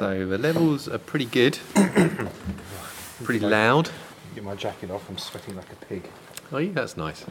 So 0.00 0.24
the 0.24 0.38
levels 0.38 0.88
are 0.88 0.96
pretty 0.96 1.26
good, 1.26 1.58
pretty 3.22 3.44
loud. 3.44 3.90
Get 4.34 4.44
my 4.44 4.54
jacket 4.54 4.90
off. 4.90 5.06
I'm 5.10 5.18
sweating 5.18 5.56
like 5.56 5.70
a 5.70 5.76
pig. 5.76 6.04
Oh, 6.50 6.56
yeah, 6.56 6.72
that's 6.72 6.96
nice. 6.96 7.22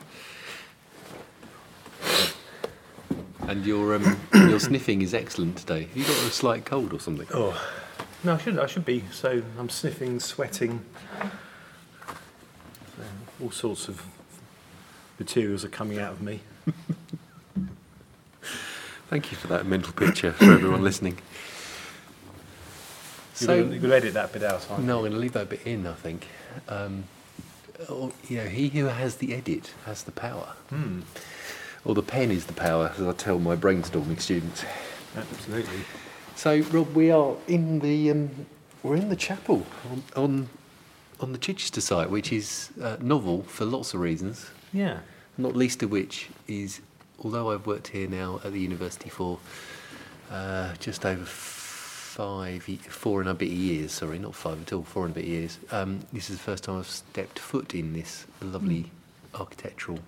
And 3.47 3.65
your 3.65 3.95
um, 3.95 4.19
your 4.35 4.59
sniffing 4.59 5.01
is 5.01 5.15
excellent 5.15 5.57
today. 5.57 5.85
Have 5.85 5.97
you 5.97 6.03
got 6.03 6.11
a 6.11 6.29
slight 6.29 6.63
cold 6.63 6.93
or 6.93 6.99
something? 6.99 7.25
Oh, 7.33 7.59
no, 8.23 8.35
I 8.35 8.37
should. 8.37 8.59
I 8.59 8.67
should 8.67 8.85
be. 8.85 9.03
So 9.11 9.41
I'm 9.57 9.69
sniffing, 9.69 10.19
sweating. 10.19 10.85
So 12.95 13.03
all 13.41 13.49
sorts 13.49 13.87
of 13.87 14.05
materials 15.17 15.65
are 15.65 15.69
coming 15.69 15.97
out 15.97 16.11
of 16.11 16.21
me. 16.21 16.41
Thank 19.09 19.31
you 19.31 19.37
for 19.37 19.47
that 19.47 19.65
mental 19.65 19.91
picture 19.91 20.33
for 20.33 20.53
everyone 20.53 20.83
listening. 20.83 21.17
So, 23.45 23.55
you're 23.55 23.79
gonna 23.79 23.95
edit 23.95 24.13
that 24.15 24.31
bit 24.33 24.43
out, 24.43 24.67
no, 24.69 24.75
I'm 24.97 25.01
going 25.01 25.11
to 25.13 25.17
leave 25.17 25.33
that 25.33 25.49
bit 25.49 25.61
in. 25.65 25.87
I 25.87 25.93
think. 25.93 26.27
Um, 26.67 27.05
or, 27.87 28.11
you 28.27 28.37
know, 28.37 28.45
he 28.49 28.67
who 28.69 28.85
has 28.85 29.15
the 29.15 29.33
edit 29.33 29.71
has 29.85 30.03
the 30.03 30.11
power, 30.11 30.53
Hmm. 30.69 31.01
or 31.85 31.95
the 31.95 32.03
pen 32.03 32.31
is 32.31 32.45
the 32.45 32.53
power, 32.53 32.91
as 32.97 33.01
I 33.05 33.13
tell 33.13 33.39
my 33.39 33.55
brainstorming 33.55 34.19
students. 34.19 34.65
Absolutely. 35.15 35.79
So, 36.35 36.59
Rob, 36.71 36.93
we 36.95 37.11
are 37.11 37.35
in 37.47 37.79
the 37.79 38.11
um, 38.11 38.29
we're 38.83 38.95
in 38.97 39.09
the 39.09 39.15
chapel 39.15 39.65
on 39.89 40.03
on, 40.15 40.49
on 41.21 41.31
the 41.31 41.37
Chichester 41.37 41.81
site, 41.81 42.09
which 42.09 42.31
is 42.33 42.69
uh, 42.81 42.97
novel 43.01 43.43
for 43.43 43.65
lots 43.65 43.93
of 43.93 44.01
reasons. 44.01 44.47
Yeah. 44.73 44.99
Not 45.37 45.55
least 45.55 45.81
of 45.83 45.89
which 45.91 46.27
is, 46.47 46.81
although 47.23 47.51
I've 47.51 47.65
worked 47.65 47.87
here 47.89 48.09
now 48.09 48.41
at 48.43 48.51
the 48.51 48.59
university 48.59 49.09
for 49.09 49.39
uh, 50.29 50.73
just 50.79 51.05
over 51.05 51.25
five, 52.19 52.63
four 52.89 53.21
and 53.21 53.29
a 53.29 53.33
bit 53.33 53.47
years. 53.47 53.93
Sorry, 53.93 54.19
not 54.19 54.35
five 54.35 54.61
at 54.61 54.73
all, 54.73 54.83
four 54.83 55.05
and 55.05 55.15
a 55.15 55.15
bit 55.15 55.23
years. 55.23 55.57
Um, 55.71 56.01
this 56.11 56.29
is 56.29 56.35
the 56.35 56.43
first 56.43 56.65
time 56.65 56.77
I've 56.77 56.85
stepped 56.85 57.39
foot 57.39 57.73
in 57.73 57.93
this 57.93 58.25
lovely 58.41 58.91
architectural 59.33 59.99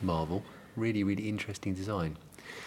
marvel. 0.00 0.42
Really, 0.74 1.04
really 1.04 1.28
interesting 1.28 1.74
design. 1.74 2.16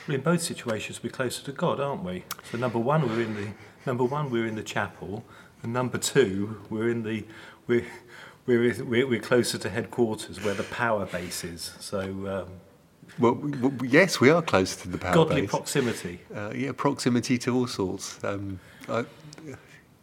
Well, 0.08 0.14
in 0.14 0.22
both 0.22 0.44
situations, 0.44 1.02
we're 1.02 1.10
closer 1.10 1.44
to 1.44 1.52
God, 1.52 1.80
aren't 1.80 2.04
we? 2.04 2.26
So 2.52 2.60
number 2.60 2.78
one, 2.78 3.02
we're 3.02 3.22
in 3.22 3.34
the 3.34 3.48
number 3.88 4.04
one, 4.04 4.30
we're 4.30 4.46
in 4.46 4.54
the 4.54 4.62
chapel, 4.62 5.24
and 5.64 5.74
number 5.74 5.98
two, 5.98 6.62
we're 6.70 6.90
in 6.90 7.02
the 7.02 7.26
we're 7.66 7.88
we're 8.46 8.84
we're, 8.84 9.08
we're 9.08 9.20
closer 9.20 9.58
to 9.58 9.72
headquarters 9.72 10.40
where 10.44 10.54
the 10.54 10.66
power 10.66 11.08
base 11.08 11.44
is. 11.44 11.74
So 11.80 12.46
um, 12.46 12.52
Well, 13.18 13.42
yes, 13.84 14.20
we 14.20 14.30
are 14.30 14.42
close 14.42 14.76
to 14.78 14.90
the 14.90 14.98
power 14.98 15.14
godly 15.14 15.42
base. 15.42 15.50
proximity. 15.50 16.20
Uh, 16.34 16.52
yeah, 16.54 16.72
proximity 16.74 17.38
to 17.40 17.56
all 17.56 17.68
sorts. 17.68 18.22
Um, 18.24 18.60
I, 18.90 19.06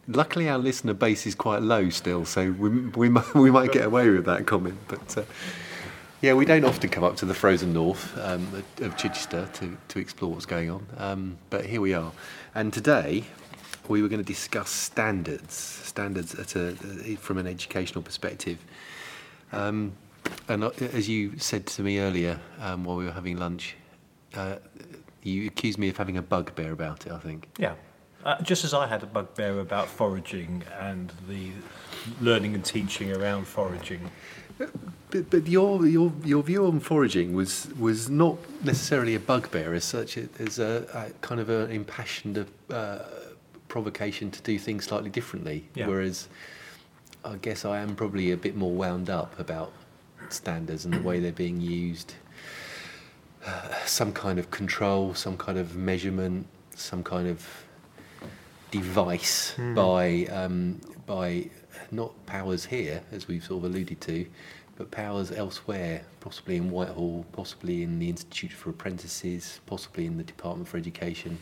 luckily, 0.07 0.49
our 0.49 0.57
listener 0.57 0.93
base 0.93 1.27
is 1.27 1.35
quite 1.35 1.61
low 1.61 1.89
still, 1.89 2.25
so 2.25 2.51
we, 2.51 2.69
we, 2.69 3.09
might, 3.09 3.33
we 3.35 3.51
might 3.51 3.71
get 3.71 3.85
away 3.85 4.09
with 4.09 4.25
that 4.25 4.47
comment. 4.47 4.79
But 4.87 5.17
uh, 5.17 5.23
yeah, 6.21 6.33
we 6.33 6.45
don't 6.45 6.65
often 6.65 6.89
come 6.89 7.03
up 7.03 7.15
to 7.17 7.25
the 7.25 7.33
frozen 7.33 7.73
north 7.73 8.17
um, 8.17 8.63
of 8.77 8.97
Chichester 8.97 9.47
to, 9.53 9.77
to 9.89 9.99
explore 9.99 10.31
what's 10.31 10.45
going 10.45 10.69
on. 10.69 10.87
Um, 10.97 11.37
but 11.49 11.65
here 11.65 11.81
we 11.81 11.93
are. 11.93 12.11
And 12.55 12.73
today, 12.73 13.25
we 13.87 14.01
were 14.01 14.07
going 14.07 14.21
to 14.21 14.27
discuss 14.27 14.69
standards, 14.69 15.53
standards 15.53 16.33
at 16.35 16.55
a, 16.55 16.71
from 17.17 17.37
an 17.37 17.45
educational 17.45 18.01
perspective. 18.01 18.57
Um, 19.51 19.93
and 20.47 20.63
uh, 20.63 20.71
as 20.93 21.07
you 21.07 21.37
said 21.37 21.65
to 21.67 21.83
me 21.83 21.99
earlier 21.99 22.39
um, 22.59 22.83
while 22.83 22.97
we 22.97 23.05
were 23.05 23.11
having 23.11 23.37
lunch, 23.37 23.75
uh, 24.35 24.57
you 25.21 25.47
accused 25.47 25.77
me 25.77 25.89
of 25.89 25.97
having 25.97 26.17
a 26.17 26.21
bugbear 26.21 26.71
about 26.71 27.05
it, 27.05 27.11
I 27.11 27.19
think. 27.19 27.49
Yeah. 27.57 27.75
Uh, 28.25 28.41
just 28.41 28.63
as 28.63 28.73
I 28.73 28.87
had 28.87 29.03
a 29.03 29.05
bugbear 29.05 29.59
about 29.59 29.87
foraging 29.87 30.63
and 30.79 31.11
the 31.27 31.51
learning 32.21 32.55
and 32.55 32.63
teaching 32.63 33.11
around 33.11 33.45
foraging. 33.45 34.09
But, 34.57 35.29
but 35.29 35.47
your, 35.47 35.85
your, 35.85 36.11
your 36.23 36.43
view 36.43 36.65
on 36.65 36.79
foraging 36.79 37.33
was, 37.33 37.67
was 37.77 38.09
not 38.09 38.37
necessarily 38.63 39.15
a 39.15 39.19
bugbear 39.19 39.73
as 39.73 39.83
such, 39.83 40.17
as 40.17 40.59
a, 40.59 40.87
a 40.93 41.19
kind 41.21 41.41
of 41.41 41.49
an 41.49 41.71
impassioned 41.71 42.45
uh, 42.69 42.99
provocation 43.67 44.31
to 44.31 44.41
do 44.41 44.57
things 44.57 44.85
slightly 44.85 45.09
differently. 45.09 45.67
Yeah. 45.75 45.87
Whereas 45.87 46.29
I 47.25 47.35
guess 47.37 47.65
I 47.65 47.79
am 47.79 47.95
probably 47.95 48.31
a 48.31 48.37
bit 48.37 48.55
more 48.55 48.71
wound 48.71 49.09
up 49.09 49.37
about 49.39 49.71
standards 50.33 50.85
and 50.85 50.93
the 50.93 51.01
way 51.01 51.19
they're 51.19 51.31
being 51.31 51.61
used. 51.61 52.13
Uh, 53.45 53.73
some 53.85 54.13
kind 54.13 54.39
of 54.39 54.49
control, 54.51 55.13
some 55.13 55.37
kind 55.37 55.57
of 55.57 55.75
measurement, 55.75 56.47
some 56.75 57.03
kind 57.03 57.27
of 57.27 57.45
device 58.71 59.51
Hmm. 59.51 59.75
by 59.75 60.25
um, 60.31 60.81
by 61.05 61.49
not 61.91 62.13
powers 62.25 62.65
here, 62.65 63.01
as 63.11 63.27
we've 63.27 63.43
sort 63.43 63.63
of 63.65 63.71
alluded 63.71 63.99
to, 64.01 64.25
but 64.77 64.89
powers 64.91 65.31
elsewhere, 65.31 66.03
possibly 66.21 66.55
in 66.55 66.71
Whitehall, 66.71 67.25
possibly 67.33 67.83
in 67.83 67.99
the 67.99 68.09
Institute 68.09 68.51
for 68.51 68.69
Apprentices, 68.69 69.59
possibly 69.65 70.05
in 70.05 70.17
the 70.17 70.23
Department 70.23 70.67
for 70.67 70.77
Education, 70.77 71.37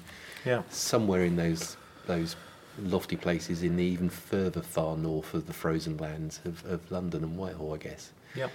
Yeah. 0.45 0.63
somewhere 0.69 1.23
in 1.23 1.35
those 1.35 1.77
those 2.07 2.35
lofty 2.81 3.15
places 3.17 3.61
in 3.63 3.75
the 3.75 3.83
even 3.83 4.09
further 4.09 4.61
far 4.61 4.97
north 4.97 5.33
of 5.33 5.45
the 5.45 5.53
frozen 5.53 5.97
lands 5.97 6.39
of, 6.45 6.65
of 6.65 6.89
London 6.89 7.23
and 7.23 7.37
Whitehall, 7.37 7.73
I 7.73 7.77
guess. 7.77 8.11
Yeah. 8.33 8.47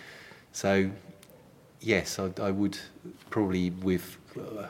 So, 0.56 0.90
yes, 1.80 2.18
I, 2.18 2.30
I 2.40 2.50
would 2.50 2.78
probably 3.28 3.68
with 3.68 4.16
uh, 4.38 4.64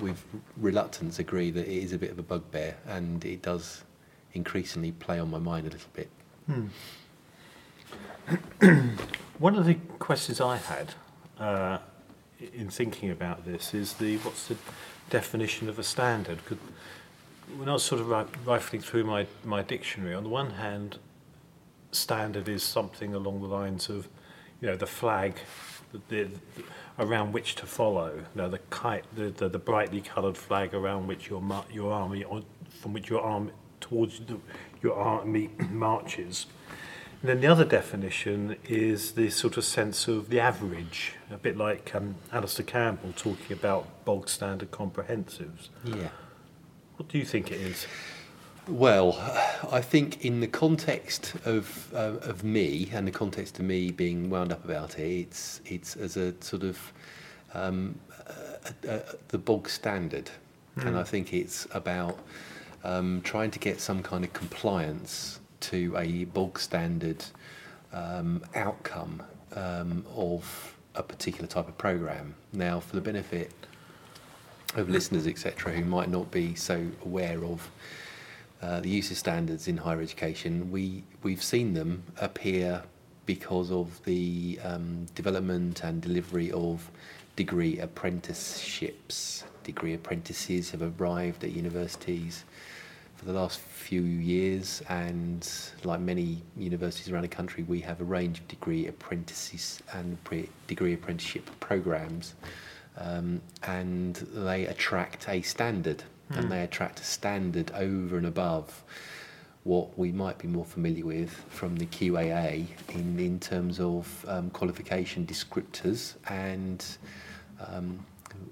with 0.00 0.24
reluctance 0.56 1.18
agree 1.18 1.50
that 1.50 1.68
it 1.68 1.82
is 1.84 1.92
a 1.92 1.98
bit 1.98 2.10
of 2.10 2.18
a 2.18 2.22
bugbear, 2.22 2.78
and 2.86 3.22
it 3.22 3.42
does 3.42 3.84
increasingly 4.32 4.92
play 4.92 5.18
on 5.18 5.30
my 5.30 5.38
mind 5.38 5.66
a 5.66 5.70
little 5.70 5.90
bit. 5.92 6.08
Hmm. 6.46 6.68
One 9.38 9.54
of 9.56 9.66
the 9.66 9.74
questions 9.98 10.40
I 10.40 10.56
had 10.56 10.94
uh, 11.38 11.76
in 12.54 12.70
thinking 12.70 13.10
about 13.10 13.44
this 13.44 13.74
is 13.74 13.92
the 13.92 14.16
what's 14.16 14.48
the 14.48 14.56
definition 15.10 15.68
of 15.68 15.78
a 15.78 15.82
standard? 15.82 16.42
Could, 16.46 16.56
when 17.58 17.68
I 17.68 17.74
was 17.74 17.82
sort 17.82 18.00
of 18.00 18.08
rifling 18.46 18.80
through 18.80 19.04
my, 19.04 19.26
my 19.44 19.60
dictionary, 19.60 20.14
on 20.14 20.22
the 20.22 20.30
one 20.30 20.52
hand, 20.52 20.96
standard 21.90 22.48
is 22.48 22.62
something 22.62 23.12
along 23.12 23.42
the 23.42 23.48
lines 23.48 23.90
of, 23.90 24.08
you 24.62 24.68
know, 24.68 24.76
the 24.76 24.86
flag, 24.86 25.34
the, 25.92 26.00
the, 26.08 26.30
around 26.98 27.32
which 27.32 27.56
to 27.56 27.66
follow. 27.66 28.14
You 28.14 28.42
know, 28.42 28.48
the 28.48 28.60
kite, 28.70 29.04
the, 29.14 29.30
the, 29.30 29.48
the 29.48 29.58
brightly 29.58 30.00
coloured 30.00 30.38
flag 30.38 30.72
around 30.72 31.08
which 31.08 31.28
your 31.28 31.42
your 31.70 31.92
army, 31.92 32.24
or 32.24 32.42
from 32.80 32.94
which 32.94 33.10
your 33.10 33.20
army 33.20 33.50
towards 33.80 34.20
the, 34.20 34.38
your 34.82 34.94
army 34.94 35.50
marches. 35.70 36.46
And 37.20 37.28
then 37.28 37.40
the 37.40 37.46
other 37.46 37.64
definition 37.64 38.56
is 38.68 39.12
the 39.12 39.30
sort 39.30 39.56
of 39.56 39.64
sense 39.64 40.08
of 40.08 40.28
the 40.28 40.40
average, 40.40 41.14
a 41.30 41.36
bit 41.36 41.56
like 41.56 41.94
um, 41.94 42.16
Alastair 42.32 42.66
Campbell 42.66 43.12
talking 43.16 43.56
about 43.56 44.04
bog 44.04 44.28
standard 44.28 44.72
comprehensives. 44.72 45.68
Yeah. 45.84 46.08
What 46.96 47.08
do 47.08 47.18
you 47.18 47.24
think 47.24 47.52
it 47.52 47.60
is? 47.60 47.86
Well, 48.68 49.18
I 49.72 49.80
think 49.80 50.24
in 50.24 50.38
the 50.38 50.46
context 50.46 51.34
of 51.44 51.92
uh, 51.92 52.18
of 52.22 52.44
me 52.44 52.88
and 52.92 53.08
the 53.08 53.10
context 53.10 53.58
of 53.58 53.64
me 53.64 53.90
being 53.90 54.30
wound 54.30 54.52
up 54.52 54.64
about 54.64 55.00
it, 55.00 55.02
it's 55.02 55.60
it's 55.64 55.96
as 55.96 56.16
a 56.16 56.32
sort 56.40 56.62
of 56.62 56.92
um, 57.54 57.98
uh, 58.28 58.88
uh, 58.88 59.00
the 59.28 59.38
bog 59.38 59.68
standard, 59.68 60.30
and 60.76 60.96
I 60.96 61.02
think 61.02 61.34
it's 61.34 61.66
about 61.72 62.20
um, 62.84 63.20
trying 63.24 63.50
to 63.50 63.58
get 63.58 63.80
some 63.80 64.00
kind 64.00 64.24
of 64.24 64.32
compliance 64.32 65.40
to 65.60 65.96
a 65.96 66.24
bog 66.26 66.60
standard 66.60 67.24
um, 67.92 68.44
outcome 68.54 69.24
um, 69.56 70.04
of 70.14 70.76
a 70.94 71.02
particular 71.02 71.48
type 71.48 71.66
of 71.66 71.76
program. 71.78 72.36
Now, 72.52 72.78
for 72.78 72.94
the 72.94 73.02
benefit 73.02 73.50
of 74.76 74.88
listeners, 74.88 75.26
etc., 75.26 75.72
who 75.72 75.84
might 75.84 76.08
not 76.08 76.30
be 76.30 76.54
so 76.54 76.86
aware 77.04 77.44
of 77.44 77.68
uh, 78.62 78.80
the 78.80 78.88
use 78.88 79.10
of 79.10 79.18
standards 79.18 79.66
in 79.68 79.76
higher 79.76 80.00
education, 80.00 80.70
we, 80.70 81.02
we've 81.22 81.42
seen 81.42 81.74
them 81.74 82.02
appear 82.20 82.82
because 83.26 83.70
of 83.70 84.02
the 84.04 84.58
um, 84.64 85.04
development 85.14 85.82
and 85.84 86.00
delivery 86.00 86.50
of 86.52 86.90
degree 87.36 87.78
apprenticeships. 87.78 89.44
Degree 89.64 89.94
apprentices 89.94 90.70
have 90.70 91.00
arrived 91.00 91.44
at 91.44 91.52
universities 91.52 92.44
for 93.22 93.26
the 93.26 93.32
last 93.32 93.60
few 93.60 94.02
years, 94.02 94.82
and 94.88 95.48
like 95.84 96.00
many 96.00 96.42
universities 96.56 97.08
around 97.12 97.22
the 97.22 97.28
country, 97.28 97.62
we 97.62 97.80
have 97.80 98.00
a 98.00 98.04
range 98.04 98.40
of 98.40 98.48
degree 98.48 98.88
apprentices 98.88 99.80
and 99.92 100.22
pre- 100.24 100.48
degree 100.66 100.94
apprenticeship 100.94 101.48
programs, 101.60 102.34
um, 102.98 103.40
and 103.62 104.16
they 104.34 104.66
attract 104.66 105.28
a 105.28 105.40
standard, 105.42 106.02
and 106.34 106.50
they 106.50 106.62
attract 106.62 107.00
a 107.00 107.04
standard 107.04 107.70
over 107.72 108.16
and 108.16 108.26
above 108.26 108.82
what 109.64 109.96
we 109.96 110.10
might 110.10 110.38
be 110.38 110.48
more 110.48 110.64
familiar 110.64 111.04
with 111.04 111.30
from 111.48 111.76
the 111.76 111.86
QAA 111.86 112.66
in, 112.94 113.18
in 113.18 113.38
terms 113.38 113.78
of 113.78 114.24
um, 114.28 114.50
qualification 114.50 115.24
descriptors 115.24 116.14
and 116.28 116.84
um, 117.60 118.04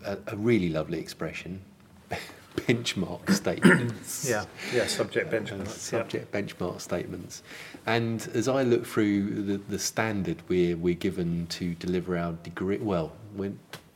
a, 0.05 0.17
a 0.29 0.37
really 0.37 0.69
lovely 0.69 1.01
expression, 1.01 1.61
benchmark 2.57 3.29
statements. 3.35 4.29
Yeah, 4.29 4.45
yeah, 4.73 4.87
subject 4.87 5.33
uh, 5.33 5.39
benchmarks. 5.39 5.69
subject 5.69 6.33
benchmark 6.33 6.81
statements. 6.81 7.43
And 7.87 8.29
as 8.35 8.47
I 8.47 8.63
look 8.63 8.87
through 8.87 9.43
the, 9.43 9.57
the 9.59 9.79
standard 9.79 10.43
we're, 10.49 10.77
we're 10.77 10.95
given 10.95 11.47
to 11.49 11.75
deliver 11.75 12.17
our 12.17 12.33
degree, 12.45 12.79
well, 12.79 13.13
we're, 13.35 13.53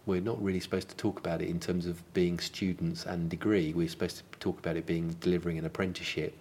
we're 0.07 0.21
not 0.21 0.43
really 0.43 0.61
supposed 0.61 0.89
to 0.91 0.97
talk 0.97 1.19
about 1.19 1.41
it 1.41 1.49
in 1.49 1.59
terms 1.59 1.87
of 1.87 2.03
being 2.13 2.39
students 2.39 3.07
and 3.07 3.29
degree. 3.31 3.73
We're 3.73 3.89
supposed 3.89 4.19
to 4.19 4.39
talk 4.39 4.59
about 4.59 4.77
it 4.77 4.87
being 4.87 5.17
delivering 5.21 5.59
an 5.59 5.65
apprenticeship. 5.65 6.37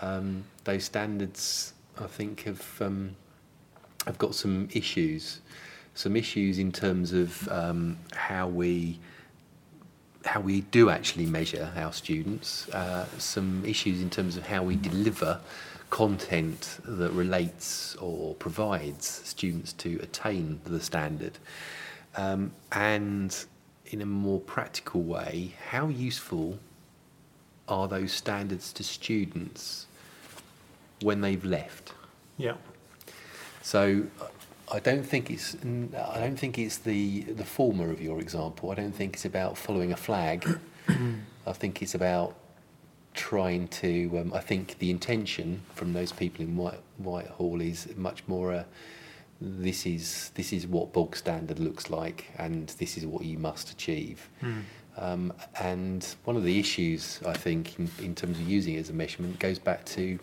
Um, 0.00 0.44
those 0.64 0.84
standards, 0.84 1.74
I 1.98 2.06
think, 2.06 2.42
have 2.42 2.64
um, 2.80 3.14
have 4.06 4.18
got 4.18 4.34
some 4.34 4.68
issues, 4.72 5.40
some 5.94 6.16
issues 6.16 6.58
in 6.58 6.72
terms 6.72 7.12
of 7.12 7.48
um, 7.48 7.98
how 8.14 8.48
we 8.48 8.98
how 10.24 10.40
we 10.40 10.60
do 10.62 10.88
actually 10.90 11.26
measure 11.26 11.72
our 11.76 11.92
students, 11.92 12.68
uh, 12.70 13.06
some 13.18 13.64
issues 13.64 14.00
in 14.00 14.08
terms 14.08 14.36
of 14.36 14.46
how 14.46 14.62
we 14.62 14.76
deliver 14.76 15.40
content 15.90 16.78
that 16.84 17.10
relates 17.10 17.94
or 17.96 18.34
provides 18.36 19.04
students 19.24 19.72
to 19.74 19.98
attain 20.02 20.60
the 20.64 20.80
standard, 20.80 21.38
um, 22.16 22.52
and 22.72 23.44
in 23.86 24.02
a 24.02 24.06
more 24.06 24.40
practical 24.40 25.02
way, 25.02 25.54
how 25.68 25.88
useful 25.88 26.58
are 27.68 27.88
those 27.88 28.12
standards 28.12 28.72
to 28.74 28.84
students 28.84 29.86
when 31.00 31.20
they've 31.20 31.44
left? 31.44 31.92
Yeah. 32.36 32.54
So 33.62 34.04
I 34.70 34.80
don't 34.80 35.04
think 35.04 35.30
it's 35.30 35.56
I 35.56 36.18
don't 36.18 36.36
think 36.36 36.58
it's 36.58 36.78
the 36.78 37.20
the 37.22 37.44
former 37.44 37.90
of 37.90 38.00
your 38.00 38.20
example. 38.20 38.70
I 38.70 38.74
don't 38.74 38.94
think 38.94 39.14
it's 39.14 39.24
about 39.24 39.56
following 39.56 39.92
a 39.92 39.96
flag. 39.96 40.48
I 41.46 41.52
think 41.52 41.82
it's 41.82 41.94
about 41.94 42.34
trying 43.14 43.68
to. 43.68 44.18
Um, 44.18 44.32
I 44.32 44.40
think 44.40 44.78
the 44.78 44.90
intention 44.90 45.62
from 45.74 45.92
those 45.92 46.12
people 46.12 46.42
in 46.44 46.56
White 46.56 46.80
Whitehall 46.98 47.60
is 47.60 47.88
much 47.96 48.22
more. 48.26 48.52
A, 48.52 48.66
this 49.42 49.86
is 49.86 50.30
this 50.34 50.52
is 50.52 50.66
what 50.66 50.92
bog 50.92 51.16
standard 51.16 51.58
looks 51.58 51.90
like, 51.90 52.30
and 52.38 52.68
this 52.78 52.96
is 52.96 53.06
what 53.06 53.24
you 53.24 53.38
must 53.38 53.70
achieve. 53.70 54.28
Mm. 54.42 54.62
Um, 54.96 55.32
and 55.60 56.06
one 56.24 56.36
of 56.36 56.44
the 56.44 56.58
issues 56.60 57.20
I 57.26 57.32
think 57.32 57.78
in, 57.78 57.90
in 58.00 58.14
terms 58.14 58.38
of 58.38 58.48
using 58.48 58.74
it 58.74 58.80
as 58.80 58.90
a 58.90 58.92
measurement 58.92 59.38
goes 59.38 59.58
back 59.58 59.84
to 59.86 60.18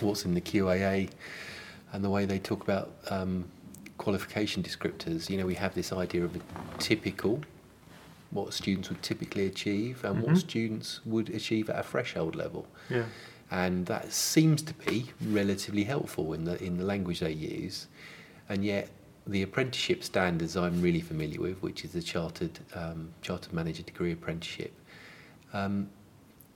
what's 0.00 0.24
in 0.24 0.34
the 0.34 0.40
QAA 0.42 1.08
and 1.92 2.04
the 2.04 2.10
way 2.10 2.24
they 2.26 2.38
talk 2.38 2.62
about 2.62 2.90
um, 3.10 3.44
qualification 3.98 4.62
descriptors. 4.62 5.30
You 5.30 5.38
know, 5.38 5.46
we 5.46 5.54
have 5.54 5.74
this 5.74 5.92
idea 5.92 6.24
of 6.24 6.36
a 6.36 6.40
typical, 6.78 7.40
what 8.30 8.52
students 8.52 8.88
would 8.90 9.02
typically 9.02 9.46
achieve, 9.46 10.04
and 10.04 10.16
Mhm. 10.22 10.26
what 10.28 10.38
students 10.38 11.00
would 11.06 11.30
achieve 11.30 11.70
at 11.70 11.78
a 11.78 11.82
threshold 11.82 12.34
level. 12.34 12.66
Yeah. 12.90 13.04
And 13.52 13.84
that 13.86 14.10
seems 14.12 14.62
to 14.62 14.72
be 14.72 15.10
relatively 15.26 15.84
helpful 15.84 16.32
in 16.32 16.44
the 16.44 16.56
in 16.64 16.78
the 16.78 16.84
language 16.84 17.20
they 17.20 17.32
use, 17.32 17.86
and 18.48 18.64
yet 18.64 18.88
the 19.26 19.42
apprenticeship 19.42 20.02
standards 20.02 20.56
I'm 20.56 20.80
really 20.80 21.02
familiar 21.02 21.38
with, 21.38 21.62
which 21.62 21.84
is 21.84 21.92
the 21.92 22.00
chartered 22.02 22.58
um, 22.74 23.10
chartered 23.20 23.52
manager 23.52 23.82
degree 23.82 24.12
apprenticeship, 24.12 24.72
um, 25.52 25.90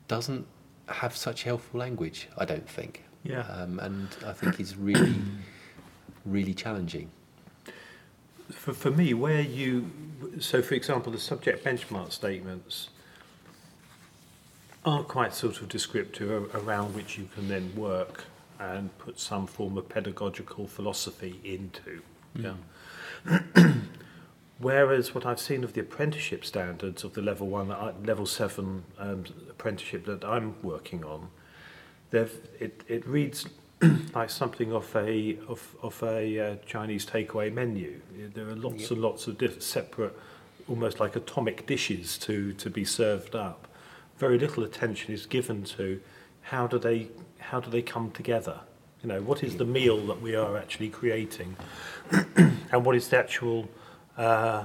doesn't 0.08 0.46
have 0.88 1.14
such 1.14 1.42
helpful 1.42 1.78
language. 1.80 2.28
I 2.38 2.44
don't 2.46 2.68
think 2.68 3.04
Yeah. 3.24 3.40
um, 3.56 3.78
and 3.80 4.08
I 4.26 4.32
think 4.32 4.58
is 4.58 4.74
really, 4.76 5.14
really 6.24 6.54
challenging. 6.54 7.10
For, 8.50 8.72
for 8.72 8.90
me, 8.90 9.12
where 9.12 9.42
you, 9.42 9.90
so 10.38 10.62
for 10.62 10.74
example, 10.74 11.12
the 11.12 11.18
subject 11.18 11.62
benchmark 11.64 12.10
statements 12.12 12.88
are 14.86 15.02
quite 15.02 15.34
sort 15.34 15.60
of 15.60 15.68
descriptive 15.68 16.54
around 16.54 16.94
which 16.94 17.18
you 17.18 17.28
can 17.34 17.48
then 17.48 17.74
work 17.74 18.24
and 18.60 18.96
put 18.98 19.18
some 19.18 19.46
form 19.46 19.76
of 19.76 19.88
pedagogical 19.88 20.66
philosophy 20.68 21.40
into. 21.44 22.00
Yeah. 22.34 22.54
Whereas 24.58 25.14
what 25.14 25.26
I've 25.26 25.40
seen 25.40 25.64
of 25.64 25.74
the 25.74 25.80
apprenticeship 25.82 26.44
standards 26.44 27.04
of 27.04 27.12
the 27.12 27.20
level 27.20 27.48
one, 27.48 27.68
level 28.06 28.24
seven 28.24 28.84
um, 28.98 29.24
apprenticeship 29.50 30.06
that 30.06 30.24
I'm 30.24 30.54
working 30.62 31.04
on, 31.04 31.28
they've, 32.10 32.32
it, 32.58 32.82
it 32.88 33.06
reads 33.06 33.46
like 34.14 34.30
something 34.30 34.72
off 34.72 34.94
a 34.96 35.36
of, 35.48 35.76
of 35.82 36.02
a 36.04 36.38
uh, 36.52 36.56
Chinese 36.64 37.04
takeaway 37.04 37.52
menu. 37.52 38.00
There 38.32 38.48
are 38.48 38.54
lots 38.56 38.82
Yep. 38.82 38.90
and 38.92 39.00
lots 39.02 39.26
of 39.26 39.36
diff- 39.36 39.62
separate, 39.62 40.16
almost 40.68 41.00
like 41.00 41.16
atomic 41.16 41.66
dishes 41.66 42.16
to, 42.18 42.52
to 42.54 42.70
be 42.70 42.84
served 42.84 43.34
up. 43.34 43.68
Very 44.18 44.38
little 44.38 44.62
attention 44.64 45.12
is 45.12 45.26
given 45.26 45.64
to 45.64 46.00
how 46.42 46.66
do 46.66 46.78
they 46.78 47.08
how 47.38 47.60
do 47.60 47.70
they 47.70 47.82
come 47.82 48.10
together. 48.10 48.60
You 49.02 49.08
know, 49.08 49.20
what 49.20 49.44
is 49.44 49.56
the 49.56 49.64
meal 49.64 50.06
that 50.06 50.20
we 50.20 50.34
are 50.34 50.56
actually 50.56 50.88
creating, 50.88 51.56
and 52.36 52.84
what 52.84 52.96
is 52.96 53.08
the 53.08 53.18
actual 53.18 53.68
uh, 54.16 54.64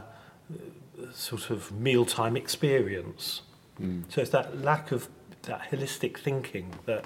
sort 1.14 1.50
of 1.50 1.72
mealtime 1.72 2.38
experience. 2.38 3.42
Mm. 3.80 4.04
So 4.10 4.22
it's 4.22 4.32
that 4.32 4.62
lack 4.62 4.92
of 4.92 5.10
that 5.44 5.72
holistic 5.72 6.18
thinking 6.18 6.74
that 6.86 7.06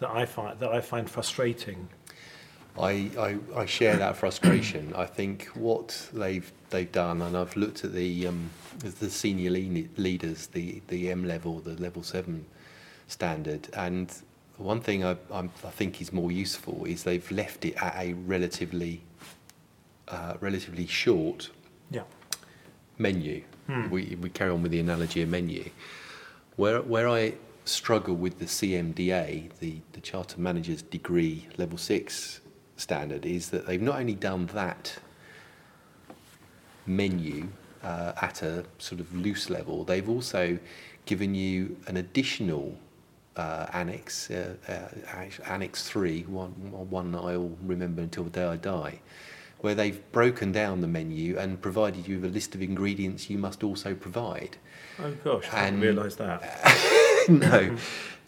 that 0.00 0.10
I 0.10 0.26
find 0.26 0.58
that 0.60 0.72
I 0.72 0.80
find 0.80 1.08
frustrating. 1.08 1.88
I, 2.78 3.10
I, 3.18 3.38
I 3.56 3.66
share 3.66 3.96
that 3.96 4.16
frustration. 4.16 4.92
I 4.96 5.06
think 5.06 5.46
what 5.54 6.08
they've 6.12 6.50
they've 6.70 6.90
done, 6.90 7.22
and 7.22 7.36
I've 7.36 7.56
looked 7.56 7.84
at 7.84 7.92
the 7.92 8.26
um, 8.26 8.50
the 8.80 9.08
senior 9.10 9.50
le- 9.50 9.88
leaders, 9.96 10.48
the 10.48 10.82
the 10.88 11.10
M 11.10 11.24
level, 11.24 11.60
the 11.60 11.80
level 11.80 12.02
seven 12.02 12.44
standard, 13.06 13.68
and 13.74 14.12
one 14.56 14.80
thing 14.80 15.04
I 15.04 15.16
I'm, 15.32 15.50
I 15.64 15.70
think 15.70 16.00
is 16.00 16.12
more 16.12 16.32
useful 16.32 16.84
is 16.84 17.04
they've 17.04 17.30
left 17.30 17.64
it 17.64 17.74
at 17.80 17.94
a 17.96 18.12
relatively 18.14 19.02
uh, 20.08 20.34
relatively 20.40 20.86
short 20.86 21.50
Yeah. 21.90 22.02
menu. 22.98 23.42
Hmm. 23.66 23.88
We, 23.88 24.16
we 24.20 24.28
carry 24.30 24.50
on 24.50 24.62
with 24.62 24.72
the 24.72 24.80
analogy 24.80 25.22
of 25.22 25.28
menu. 25.30 25.70
Where, 26.56 26.82
where 26.82 27.08
I 27.08 27.34
struggle 27.64 28.14
with 28.14 28.38
the 28.38 28.44
CMDA, 28.44 29.48
the, 29.58 29.78
the 29.92 30.00
Charter 30.02 30.38
Manager's 30.38 30.82
Degree 30.82 31.48
Level 31.56 31.78
6 31.78 32.40
standard, 32.76 33.24
is 33.26 33.50
that 33.50 33.66
they've 33.66 33.80
not 33.82 33.98
only 33.98 34.14
done 34.14 34.46
that 34.46 34.98
menu 36.86 37.48
uh, 37.82 38.12
at 38.20 38.42
a 38.42 38.64
sort 38.78 39.00
of 39.00 39.14
loose 39.14 39.50
level, 39.50 39.84
they've 39.84 40.08
also 40.08 40.58
given 41.06 41.34
you 41.34 41.76
an 41.86 41.96
additional 41.98 42.76
uh, 43.36 43.66
annex, 43.72 44.30
uh, 44.30 44.54
uh, 44.68 45.24
Annex 45.50 45.88
3, 45.88 46.22
one, 46.22 46.50
one 46.90 47.12
that 47.12 47.18
I'll 47.18 47.56
remember 47.64 48.00
until 48.02 48.24
the 48.24 48.30
day 48.30 48.44
I 48.44 48.56
die, 48.56 49.00
where 49.60 49.74
they've 49.74 50.00
broken 50.12 50.52
down 50.52 50.80
the 50.80 50.86
menu 50.86 51.36
and 51.38 51.60
provided 51.60 52.06
you 52.06 52.16
with 52.20 52.30
a 52.30 52.32
list 52.32 52.54
of 52.54 52.62
ingredients 52.62 53.28
you 53.28 53.38
must 53.38 53.64
also 53.64 53.94
provide. 53.94 54.56
Oh 55.02 55.10
gosh, 55.24 55.48
I 55.52 55.66
And- 55.66 55.80
didn't 55.80 55.96
realise 55.96 56.14
that. 56.16 57.26
no, 57.28 57.76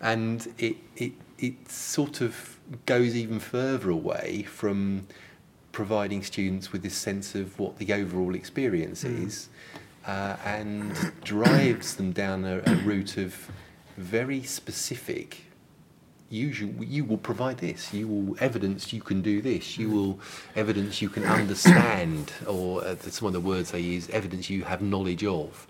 and 0.01 0.47
it, 0.59 0.77
it 0.97 1.13
it 1.39 1.71
sort 1.71 2.21
of 2.23 2.56
goes 2.87 3.15
even 3.15 3.39
further 3.41 3.91
away 3.91 4.45
from 4.49 5.07
providing 5.73 6.23
students 6.23 6.73
with 6.73 6.83
this 6.83 6.95
sense 6.97 7.35
of 7.35 7.59
what 7.59 7.79
the 7.79 7.93
overall 7.93 8.35
experience 8.35 9.05
Mm. 9.05 9.27
is, 9.27 9.49
uh, 10.07 10.37
and 10.45 11.13
drives 11.23 11.97
them 11.97 12.13
down 12.13 12.45
a, 12.45 12.63
a 12.67 12.77
route 12.77 13.17
of 13.19 13.51
very 13.97 14.43
specific. 14.43 15.43
Usual, 16.29 16.83
you 16.83 17.05
will 17.05 17.19
provide 17.19 17.59
this. 17.59 17.95
You 17.95 18.09
will 18.09 18.37
evidence 18.41 18.93
you 18.93 19.01
can 19.01 19.23
do 19.23 19.41
this. 19.41 19.79
You 19.79 19.89
will 19.91 20.19
evidence 20.57 21.01
you 21.01 21.09
can 21.09 21.25
understand, 21.25 22.33
or 22.49 22.83
uh, 22.85 22.97
some 22.97 23.29
of 23.29 23.33
the 23.33 23.41
words 23.41 23.71
they 23.71 23.79
use, 23.81 24.09
evidence 24.11 24.51
you 24.51 24.65
have 24.65 24.83
knowledge 24.83 25.25
of 25.25 25.69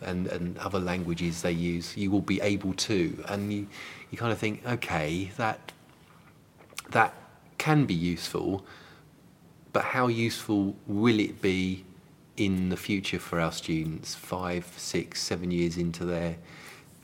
and, 0.00 0.26
and 0.28 0.56
other 0.58 0.78
languages 0.80 1.42
they 1.42 1.52
use, 1.52 1.94
you 1.94 2.10
will 2.10 2.22
be 2.22 2.40
able 2.40 2.72
to. 2.74 3.22
And 3.28 3.52
you, 3.52 3.66
you 4.10 4.16
kind 4.16 4.32
of 4.32 4.38
think, 4.38 4.62
okay, 4.66 5.30
that, 5.36 5.72
that 6.90 7.14
can 7.58 7.84
be 7.84 7.94
useful, 7.94 8.64
but 9.72 9.84
how 9.84 10.06
useful 10.08 10.76
will 10.86 11.18
it 11.18 11.42
be 11.42 11.84
in 12.36 12.68
the 12.68 12.76
future 12.76 13.18
for 13.18 13.40
our 13.40 13.52
students, 13.52 14.14
five, 14.14 14.64
six, 14.76 15.20
seven 15.20 15.50
years 15.50 15.76
into 15.76 16.04
their 16.04 16.36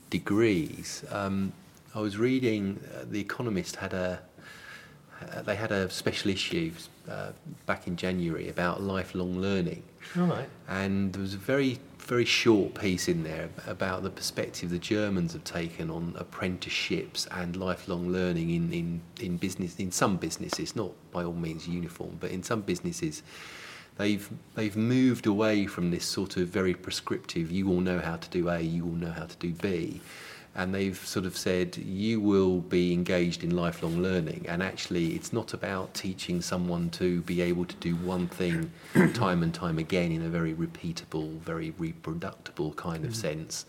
degrees? 0.09 1.03
Um, 1.11 1.53
I 1.93 1.99
was 1.99 2.17
reading, 2.17 2.79
uh, 2.93 3.05
The 3.09 3.19
Economist 3.19 3.77
had 3.77 3.93
a, 3.93 4.21
uh, 5.21 5.41
they 5.43 5.55
had 5.55 5.71
a 5.71 5.89
special 5.89 6.31
issue 6.31 6.71
uh, 7.09 7.31
back 7.65 7.87
in 7.87 7.95
January 7.95 8.49
about 8.49 8.81
lifelong 8.81 9.39
learning. 9.39 9.83
All 10.17 10.25
right. 10.25 10.49
And 10.67 11.13
there 11.13 11.21
was 11.21 11.33
a 11.33 11.37
very, 11.37 11.79
very 12.05 12.25
short 12.25 12.75
piece 12.75 13.07
in 13.07 13.23
there 13.23 13.49
about 13.67 14.03
the 14.03 14.09
perspective 14.09 14.69
the 14.69 14.77
Germans 14.77 15.33
have 15.33 15.43
taken 15.43 15.89
on 15.89 16.13
apprenticeships 16.17 17.27
and 17.31 17.55
lifelong 17.55 18.09
learning 18.09 18.51
in, 18.51 18.71
in, 18.71 19.01
in 19.19 19.37
business, 19.37 19.77
in 19.79 19.91
some 19.91 20.17
businesses, 20.17 20.75
not 20.75 20.91
by 21.11 21.23
all 21.23 21.33
means 21.33 21.67
uniform, 21.67 22.17
but 22.19 22.31
in 22.31 22.43
some 22.43 22.61
businesses, 22.61 23.23
they've 23.97 24.29
they've 24.53 24.77
moved 24.77 25.25
away 25.25 25.65
from 25.65 25.91
this 25.91 26.05
sort 26.05 26.37
of 26.37 26.47
very 26.47 26.73
prescriptive. 26.73 27.51
You 27.51 27.69
all 27.69 27.81
know 27.81 27.99
how 27.99 28.17
to 28.17 28.29
do 28.29 28.49
A. 28.49 28.59
You 28.61 28.85
all 28.85 28.91
know 28.91 29.11
how 29.11 29.25
to 29.25 29.37
do 29.37 29.51
B. 29.51 30.01
And 30.55 30.73
they've 30.73 30.97
sort 30.97 31.25
of 31.25 31.35
said 31.35 31.75
you 31.75 32.21
will 32.21 32.61
be 32.61 32.93
engaged 32.93 33.43
in 33.43 33.55
lifelong 33.55 34.01
learning, 34.01 34.45
and 34.47 34.63
actually, 34.63 35.07
it's 35.13 35.33
not 35.33 35.53
about 35.53 35.93
teaching 35.93 36.41
someone 36.41 36.89
to 36.91 37.21
be 37.23 37.41
able 37.41 37.65
to 37.65 37.75
do 37.75 37.95
one 37.97 38.27
thing 38.27 38.71
time 39.13 39.43
and 39.43 39.53
time 39.53 39.77
again 39.77 40.11
in 40.11 40.21
a 40.21 40.29
very 40.29 40.53
repeatable, 40.53 41.37
very 41.39 41.73
reproducible 41.77 42.73
kind 42.73 43.03
of 43.03 43.11
mm. 43.11 43.15
sense, 43.15 43.65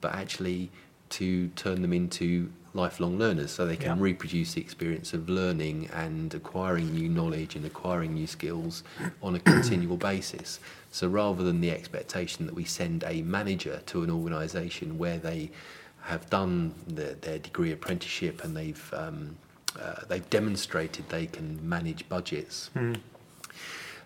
but 0.00 0.14
actually 0.14 0.70
to 1.10 1.48
turn 1.48 1.82
them 1.82 1.92
into 1.92 2.50
lifelong 2.74 3.18
learners 3.18 3.50
so 3.50 3.66
they 3.66 3.76
can 3.76 3.96
yeah. 3.96 4.02
reproduce 4.02 4.54
the 4.54 4.60
experience 4.60 5.12
of 5.12 5.28
learning 5.28 5.88
and 5.92 6.34
acquiring 6.34 6.92
new 6.92 7.08
knowledge 7.08 7.56
and 7.56 7.64
acquiring 7.64 8.14
new 8.14 8.26
skills 8.26 8.84
on 9.22 9.34
a 9.34 9.40
continual 9.40 9.96
basis. 9.96 10.60
So 10.90 11.08
rather 11.08 11.42
than 11.42 11.60
the 11.60 11.70
expectation 11.70 12.46
that 12.46 12.54
we 12.54 12.64
send 12.64 13.04
a 13.06 13.22
manager 13.22 13.82
to 13.86 14.02
an 14.02 14.10
organisation 14.10 14.98
where 14.98 15.18
they 15.18 15.50
have 16.08 16.28
done 16.30 16.74
the, 16.86 17.16
their 17.20 17.38
degree 17.38 17.72
apprenticeship 17.72 18.42
and 18.42 18.56
they've 18.56 18.94
um, 18.96 19.36
uh, 19.78 20.00
they've 20.08 20.28
demonstrated 20.30 21.08
they 21.08 21.26
can 21.26 21.68
manage 21.68 22.08
budgets. 22.08 22.70
Mm 22.74 22.98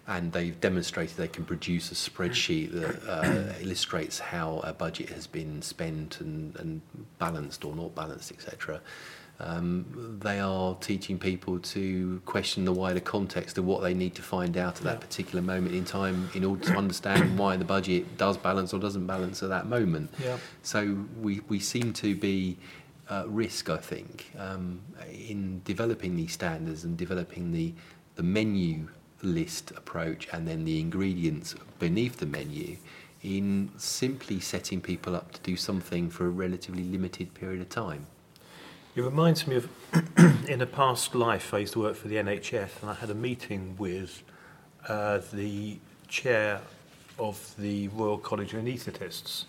and 0.08 0.32
they've 0.32 0.60
demonstrated 0.60 1.16
they 1.16 1.28
can 1.28 1.44
produce 1.44 1.92
a 1.92 1.94
spreadsheet 1.94 2.72
that 2.72 3.08
uh, 3.08 3.52
illustrates 3.60 4.18
how 4.18 4.58
a 4.64 4.72
budget 4.72 5.08
has 5.08 5.26
been 5.26 5.62
spent 5.62 6.20
and, 6.20 6.56
and 6.56 6.80
balanced 7.18 7.64
or 7.64 7.74
not 7.76 7.94
balanced, 7.94 8.32
etc. 8.32 8.80
Um, 9.42 10.18
they 10.22 10.38
are 10.38 10.76
teaching 10.76 11.18
people 11.18 11.58
to 11.58 12.22
question 12.24 12.64
the 12.64 12.72
wider 12.72 13.00
context 13.00 13.58
of 13.58 13.64
what 13.64 13.82
they 13.82 13.92
need 13.92 14.14
to 14.14 14.22
find 14.22 14.56
out 14.56 14.76
at 14.78 14.84
that 14.84 15.00
particular 15.00 15.42
moment 15.42 15.74
in 15.74 15.84
time 15.84 16.30
in 16.34 16.44
order 16.44 16.64
to 16.66 16.76
understand 16.76 17.38
why 17.38 17.56
the 17.56 17.64
budget 17.64 18.16
does 18.16 18.36
balance 18.36 18.72
or 18.72 18.78
doesn't 18.78 19.06
balance 19.06 19.42
at 19.42 19.48
that 19.48 19.66
moment. 19.66 20.10
Yeah. 20.22 20.38
So 20.62 20.96
we, 21.20 21.40
we 21.48 21.58
seem 21.58 21.92
to 21.94 22.14
be 22.14 22.56
at 23.10 23.28
risk, 23.28 23.68
I 23.68 23.78
think, 23.78 24.30
um, 24.38 24.80
in 25.10 25.60
developing 25.64 26.16
these 26.16 26.32
standards 26.32 26.84
and 26.84 26.96
developing 26.96 27.52
the, 27.52 27.74
the 28.14 28.22
menu 28.22 28.88
list 29.22 29.70
approach 29.72 30.28
and 30.32 30.46
then 30.46 30.64
the 30.64 30.80
ingredients 30.80 31.54
beneath 31.78 32.18
the 32.18 32.26
menu 32.26 32.76
in 33.22 33.70
simply 33.76 34.40
setting 34.40 34.80
people 34.80 35.14
up 35.14 35.32
to 35.32 35.40
do 35.42 35.56
something 35.56 36.10
for 36.10 36.26
a 36.26 36.30
relatively 36.30 36.82
limited 36.82 37.32
period 37.34 37.60
of 37.60 37.68
time. 37.68 38.06
It 38.94 39.00
reminds 39.00 39.46
me 39.46 39.56
of, 39.56 39.70
in 40.46 40.60
a 40.60 40.66
past 40.66 41.14
life, 41.14 41.54
I 41.54 41.60
used 41.60 41.72
to 41.72 41.78
work 41.78 41.96
for 41.96 42.08
the 42.08 42.16
NHS 42.16 42.82
and 42.82 42.90
I 42.90 42.94
had 42.94 43.08
a 43.08 43.14
meeting 43.14 43.74
with 43.78 44.22
uh, 44.86 45.20
the 45.32 45.78
chair 46.08 46.60
of 47.18 47.54
the 47.56 47.88
Royal 47.88 48.18
College 48.18 48.52
of 48.52 48.62
Anaesthetists. 48.62 49.44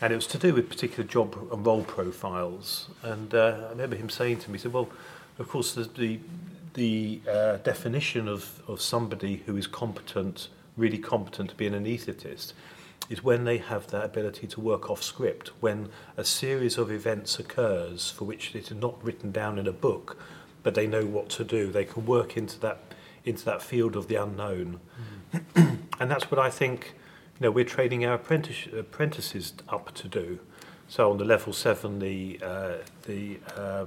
And 0.00 0.12
it 0.12 0.16
was 0.16 0.28
to 0.28 0.38
do 0.38 0.54
with 0.54 0.68
particular 0.68 1.02
job 1.02 1.36
and 1.52 1.66
role 1.66 1.82
profiles. 1.82 2.88
And 3.02 3.34
uh, 3.34 3.64
I 3.66 3.70
remember 3.70 3.96
him 3.96 4.08
saying 4.08 4.38
to 4.40 4.50
me, 4.52 4.58
he 4.58 4.62
said, 4.62 4.72
well, 4.72 4.88
of 5.40 5.48
course, 5.48 5.74
the, 5.74 5.82
the, 5.96 6.20
the 6.74 7.20
uh, 7.28 7.56
definition 7.56 8.28
of, 8.28 8.62
of 8.68 8.80
somebody 8.80 9.42
who 9.44 9.56
is 9.56 9.66
competent, 9.66 10.50
really 10.76 10.98
competent 10.98 11.50
to 11.50 11.56
be 11.56 11.66
an 11.66 11.74
anaesthetist 11.74 12.52
is 13.08 13.22
when 13.22 13.44
they 13.44 13.58
have 13.58 13.88
that 13.88 14.04
ability 14.04 14.46
to 14.46 14.60
work 14.60 14.90
off 14.90 15.02
script, 15.02 15.50
when 15.60 15.88
a 16.16 16.24
series 16.24 16.78
of 16.78 16.90
events 16.90 17.38
occurs 17.38 18.10
for 18.10 18.24
which 18.24 18.54
it 18.54 18.70
is 18.70 18.76
not 18.76 19.02
written 19.04 19.30
down 19.30 19.58
in 19.58 19.66
a 19.66 19.72
book, 19.72 20.16
but 20.62 20.74
they 20.74 20.86
know 20.86 21.04
what 21.04 21.28
to 21.30 21.44
do. 21.44 21.70
They 21.70 21.84
can 21.84 22.06
work 22.06 22.36
into 22.36 22.58
that 22.60 22.78
into 23.24 23.44
that 23.44 23.62
field 23.62 23.94
of 23.94 24.08
the 24.08 24.16
unknown, 24.16 24.80
mm. 25.32 25.78
and 26.00 26.10
that's 26.10 26.30
what 26.30 26.40
I 26.40 26.50
think. 26.50 26.94
You 27.38 27.48
know, 27.48 27.50
we're 27.50 27.64
training 27.64 28.04
our 28.04 28.14
apprentice, 28.14 28.66
apprentices 28.76 29.54
up 29.68 29.94
to 29.94 30.06
do. 30.06 30.38
So 30.86 31.10
on 31.10 31.18
the 31.18 31.24
level 31.24 31.52
seven, 31.52 31.98
the 31.98 32.38
uh, 32.42 32.74
the 33.04 33.38
uh, 33.56 33.86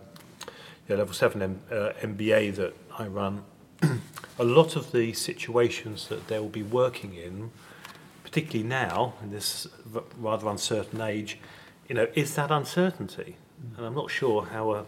the 0.88 0.98
level 0.98 1.14
7 1.14 1.42
M, 1.42 1.62
uh, 1.72 1.92
MBA 2.02 2.56
that 2.56 2.76
I 2.98 3.08
run, 3.08 3.44
a 4.40 4.44
lot 4.44 4.76
of 4.76 4.92
the 4.92 5.14
situations 5.14 6.08
that 6.10 6.28
they 6.28 6.40
will 6.40 6.50
be 6.50 6.64
working 6.64 7.16
in, 7.16 7.52
particularly 8.36 8.68
now, 8.68 9.14
in 9.24 9.32
this 9.32 9.66
rather 10.18 10.50
uncertain 10.50 11.00
age, 11.00 11.40
you 11.88 11.96
know, 11.96 12.06
is 12.16 12.36
that 12.36 12.52
uncertainty. 12.52 13.38
And 13.78 13.86
I'm 13.86 13.96
not 13.96 14.12
sure 14.12 14.44
how 14.44 14.72
a, 14.72 14.86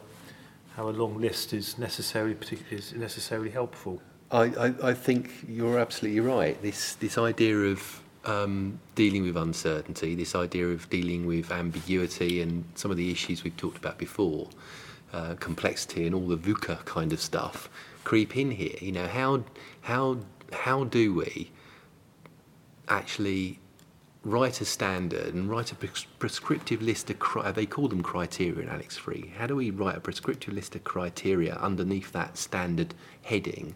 how 0.76 0.90
a 0.90 0.92
long 0.92 1.22
list 1.22 1.54
is 1.54 1.78
necessarily, 1.78 2.36
is 2.70 2.92
necessarily 2.92 3.50
helpful. 3.50 4.02
I, 4.32 4.44
I, 4.66 4.90
I 4.90 4.94
think 4.94 5.32
you're 5.48 5.80
absolutely 5.80 6.20
right. 6.20 6.62
This, 6.62 6.96
this 6.96 7.18
idea 7.18 7.56
of 7.56 8.02
um, 8.26 8.82
dealing 8.96 9.24
with 9.24 9.38
uncertainty, 9.38 10.14
this 10.14 10.36
idea 10.36 10.68
of 10.68 10.90
dealing 10.90 11.26
with 11.26 11.50
ambiguity 11.50 12.42
and 12.42 12.66
some 12.76 12.92
of 12.92 12.98
the 12.98 13.10
issues 13.10 13.46
we've 13.46 13.56
talked 13.56 13.78
about 13.78 13.98
before, 13.98 14.50
uh, 15.14 15.36
complexity 15.36 16.06
and 16.06 16.14
all 16.14 16.28
the 16.28 16.38
VUCA 16.38 16.84
kind 16.84 17.14
of 17.14 17.22
stuff 17.22 17.70
creep 18.04 18.36
in 18.36 18.52
here. 18.52 18.76
You 18.82 18.92
know, 18.92 19.08
how 19.08 19.46
how 19.84 20.18
how 20.52 20.84
do 20.84 21.14
we 21.14 21.52
actually 22.88 23.60
write 24.24 24.60
a 24.60 24.66
standard 24.66 25.34
and 25.34 25.50
write 25.50 25.72
a 25.72 25.76
prescriptive 25.76 26.82
list 26.82 27.10
of 27.10 27.18
cri- 27.18 27.52
they 27.54 27.66
call 27.66 27.88
them 27.88 28.04
criteria 28.04 28.62
in 28.62 28.70
Annex 28.70 28.98
3. 28.98 29.34
How 29.38 29.48
do 29.48 29.56
we 29.56 29.72
write 29.72 29.96
a 29.96 30.02
prescriptive 30.02 30.54
list 30.54 30.76
of 30.76 30.84
criteria 30.84 31.56
underneath 31.56 32.12
that 32.12 32.38
standard 32.38 32.94
heading 33.24 33.76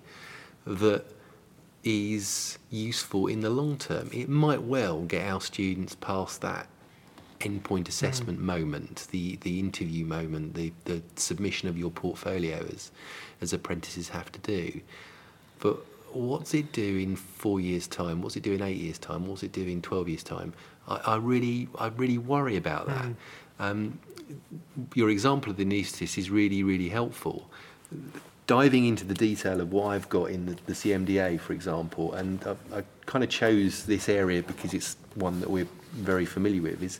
that 0.65 1.05
is 1.83 2.57
useful 2.69 3.27
in 3.27 3.39
the 3.39 3.49
long 3.49 3.77
term? 3.77 4.09
It 4.11 4.27
might 4.27 4.61
well 4.61 5.03
get 5.03 5.25
our 5.25 5.39
students 5.39 5.95
past 5.95 6.41
that 6.41 6.67
endpoint 7.39 7.87
assessment 7.87 8.39
mm. 8.39 8.43
moment, 8.43 9.07
the, 9.11 9.37
the 9.37 9.59
interview 9.59 10.05
moment, 10.05 10.53
the, 10.53 10.73
the 10.85 11.01
submission 11.15 11.69
of 11.69 11.77
your 11.77 11.91
portfolio 11.91 12.65
as, 12.71 12.91
as 13.39 13.53
apprentices 13.53 14.09
have 14.09 14.31
to 14.31 14.39
do. 14.39 14.81
But 15.59 15.77
what's 16.15 16.53
it 16.53 16.71
do 16.71 16.97
in 16.97 17.15
four 17.15 17.59
years' 17.59 17.87
time? 17.87 18.21
What's 18.21 18.35
it 18.35 18.43
do 18.43 18.53
in 18.53 18.61
eight 18.61 18.77
years' 18.77 18.97
time? 18.97 19.27
What's 19.27 19.43
it 19.43 19.51
do 19.51 19.65
in 19.65 19.81
12 19.81 20.09
years' 20.09 20.23
time? 20.23 20.53
I, 20.87 20.95
I 21.05 21.15
really, 21.17 21.67
I 21.77 21.87
really 21.87 22.17
worry 22.17 22.57
about 22.57 22.87
that. 22.87 23.05
Mm. 23.05 23.15
Um, 23.59 23.99
your 24.95 25.09
example 25.09 25.51
of 25.51 25.57
the 25.57 25.65
anaesthetist 25.65 26.17
is 26.17 26.29
really, 26.29 26.63
really 26.63 26.89
helpful. 26.89 27.49
Diving 28.47 28.85
into 28.85 29.05
the 29.05 29.13
detail 29.13 29.61
of 29.61 29.71
what 29.71 29.87
I've 29.87 30.09
got 30.09 30.25
in 30.25 30.45
the, 30.45 30.57
the 30.65 30.73
CMDA, 30.73 31.39
for 31.39 31.53
example, 31.53 32.13
and 32.13 32.43
I, 32.45 32.79
I 32.79 32.83
kind 33.05 33.23
of 33.23 33.29
chose 33.29 33.85
this 33.85 34.09
area 34.09 34.41
because 34.41 34.73
it's 34.73 34.97
one 35.15 35.39
that 35.41 35.49
we're 35.49 35.67
very 35.93 36.25
familiar 36.25 36.61
with, 36.61 36.81
is 36.81 36.99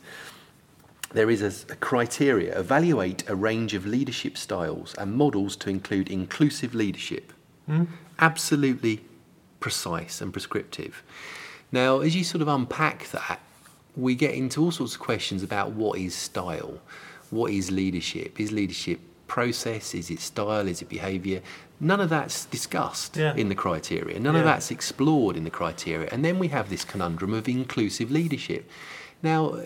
there 1.13 1.29
is 1.29 1.41
a, 1.41 1.73
a, 1.73 1.75
criteria 1.75 2.57
evaluate 2.57 3.27
a 3.29 3.35
range 3.35 3.73
of 3.73 3.85
leadership 3.85 4.37
styles 4.37 4.93
and 4.95 5.13
models 5.13 5.55
to 5.57 5.69
include 5.69 6.09
inclusive 6.09 6.73
leadership. 6.73 7.33
Mm. 7.71 7.87
Absolutely 8.19 9.01
precise 9.59 10.21
and 10.21 10.31
prescriptive. 10.33 11.03
Now, 11.71 11.99
as 12.01 12.15
you 12.15 12.23
sort 12.23 12.41
of 12.41 12.49
unpack 12.49 13.09
that, 13.11 13.39
we 13.95 14.15
get 14.15 14.33
into 14.33 14.61
all 14.61 14.71
sorts 14.71 14.95
of 14.95 14.99
questions 14.99 15.41
about 15.43 15.71
what 15.71 15.97
is 15.97 16.13
style, 16.13 16.79
what 17.29 17.51
is 17.51 17.71
leadership, 17.71 18.39
is 18.39 18.51
leadership 18.51 18.99
process, 19.27 19.93
is 19.93 20.09
it 20.11 20.19
style, 20.19 20.67
is 20.67 20.81
it 20.81 20.89
behaviour? 20.89 21.41
None 21.79 22.01
of 22.01 22.09
that's 22.09 22.45
discussed 22.45 23.17
yeah. 23.17 23.33
in 23.35 23.49
the 23.49 23.55
criteria. 23.55 24.19
None 24.19 24.33
yeah. 24.33 24.41
of 24.41 24.45
that's 24.45 24.69
explored 24.69 25.37
in 25.37 25.45
the 25.45 25.49
criteria. 25.49 26.09
And 26.11 26.23
then 26.23 26.37
we 26.37 26.49
have 26.49 26.69
this 26.69 26.83
conundrum 26.83 27.33
of 27.33 27.47
inclusive 27.47 28.11
leadership. 28.11 28.69
Now, 29.23 29.59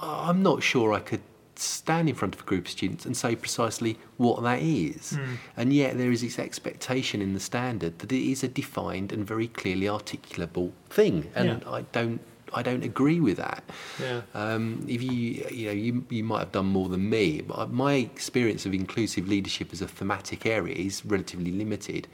I'm 0.00 0.42
not 0.42 0.62
sure 0.62 0.92
I 0.92 1.00
could 1.00 1.20
stand 1.60 2.08
in 2.08 2.14
front 2.14 2.34
of 2.34 2.40
a 2.40 2.44
group 2.44 2.66
of 2.66 2.70
students 2.70 3.04
and 3.04 3.16
say 3.16 3.36
precisely 3.36 3.98
what 4.16 4.42
that 4.42 4.60
is. 4.60 5.12
Mm. 5.12 5.36
And 5.56 5.72
yet 5.72 5.98
there 5.98 6.10
is 6.10 6.22
this 6.22 6.38
expectation 6.38 7.20
in 7.20 7.34
the 7.34 7.40
standard 7.40 7.98
that 7.98 8.12
it 8.12 8.30
is 8.30 8.42
a 8.42 8.48
defined 8.48 9.12
and 9.12 9.26
very 9.26 9.48
clearly 9.48 9.86
articulable 9.86 10.72
thing. 10.88 11.30
And 11.34 11.62
yeah. 11.62 11.70
I 11.70 11.82
don't 11.92 12.20
I 12.52 12.62
don't 12.62 12.84
agree 12.84 13.20
with 13.20 13.36
that. 13.36 13.62
Yeah. 14.00 14.22
Um, 14.34 14.84
if 14.88 15.02
you 15.02 15.10
you 15.50 15.66
know 15.66 15.72
you 15.72 16.04
you 16.08 16.24
might 16.24 16.40
have 16.40 16.52
done 16.52 16.66
more 16.66 16.88
than 16.88 17.08
me, 17.08 17.42
but 17.42 17.70
my 17.70 17.94
experience 17.94 18.66
of 18.66 18.74
inclusive 18.74 19.28
leadership 19.28 19.72
as 19.72 19.80
a 19.82 19.88
thematic 19.88 20.46
area 20.46 20.74
is 20.74 21.04
relatively 21.04 21.52
limited. 21.52 22.08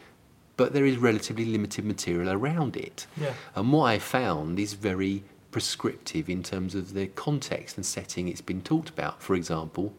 But 0.56 0.72
there 0.72 0.86
is 0.86 0.96
relatively 0.96 1.44
limited 1.44 1.84
material 1.84 2.30
around 2.30 2.76
it. 2.76 3.06
Yeah. 3.20 3.34
And 3.54 3.72
what 3.72 3.84
I 3.84 3.98
found 3.98 4.58
is 4.58 4.72
very 4.72 5.22
prescriptive 5.56 6.28
in 6.28 6.42
terms 6.42 6.74
of 6.74 6.92
the 6.92 7.06
context 7.06 7.78
and 7.78 7.86
setting 7.86 8.28
it's 8.28 8.42
been 8.42 8.60
talked 8.60 8.90
about. 8.90 9.22
For 9.22 9.34
example, 9.34 9.94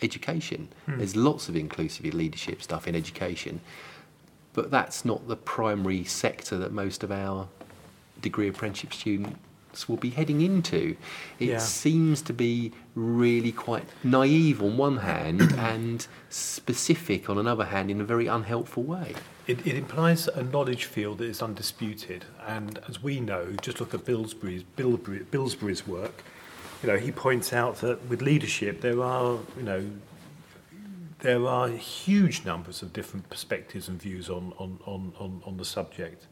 education. 0.00 0.68
Hmm. 0.86 0.96
There's 0.96 1.14
lots 1.14 1.50
of 1.50 1.54
inclusive 1.54 2.06
leadership 2.14 2.62
stuff 2.62 2.88
in 2.88 2.94
education, 2.94 3.60
but 4.54 4.70
that's 4.70 5.04
not 5.04 5.28
the 5.28 5.36
primary 5.36 6.02
sector 6.04 6.56
that 6.56 6.72
most 6.72 7.04
of 7.04 7.12
our 7.12 7.46
degree 8.22 8.48
apprenticeship 8.48 8.94
student 8.94 9.36
will 9.88 9.96
be 9.96 10.10
heading 10.10 10.40
into. 10.40 10.96
It 11.38 11.48
Yeah. 11.48 11.58
seems 11.58 12.22
to 12.22 12.32
be 12.32 12.72
really 12.94 13.52
quite 13.52 13.84
naive 14.04 14.62
on 14.62 14.76
one 14.76 14.98
hand 14.98 15.40
and 15.58 16.06
specific 16.30 17.28
on 17.30 17.38
another 17.38 17.64
hand 17.66 17.90
in 17.90 18.00
a 18.00 18.04
very 18.04 18.26
unhelpful 18.26 18.82
way. 18.82 19.14
It, 19.46 19.66
it 19.66 19.74
implies 19.76 20.28
a 20.28 20.42
knowledge 20.42 20.84
field 20.84 21.18
that 21.18 21.24
is 21.24 21.42
undisputed, 21.42 22.24
and 22.46 22.78
as 22.88 23.02
we 23.02 23.18
know, 23.20 23.52
just 23.60 23.80
look 23.80 23.92
at 23.94 24.04
Billsberry's, 24.04 24.64
Billsberry, 24.76 25.24
Billsberry's 25.26 25.86
work. 25.86 26.22
You 26.82 26.88
know, 26.90 26.96
he 26.98 27.10
points 27.12 27.52
out 27.52 27.76
that 27.80 28.08
with 28.08 28.22
leadership, 28.22 28.80
there 28.80 29.02
are, 29.02 29.38
you 29.56 29.62
know, 29.62 29.90
there 31.20 31.46
are 31.46 31.68
huge 31.68 32.44
numbers 32.44 32.82
of 32.82 32.92
different 32.92 33.28
perspectives 33.30 33.88
and 33.88 34.00
views 34.00 34.28
on 34.28 34.52
on 34.58 34.78
on 34.86 35.12
on, 35.18 35.42
on 35.44 35.56
the 35.56 35.64
subject. 35.64 36.26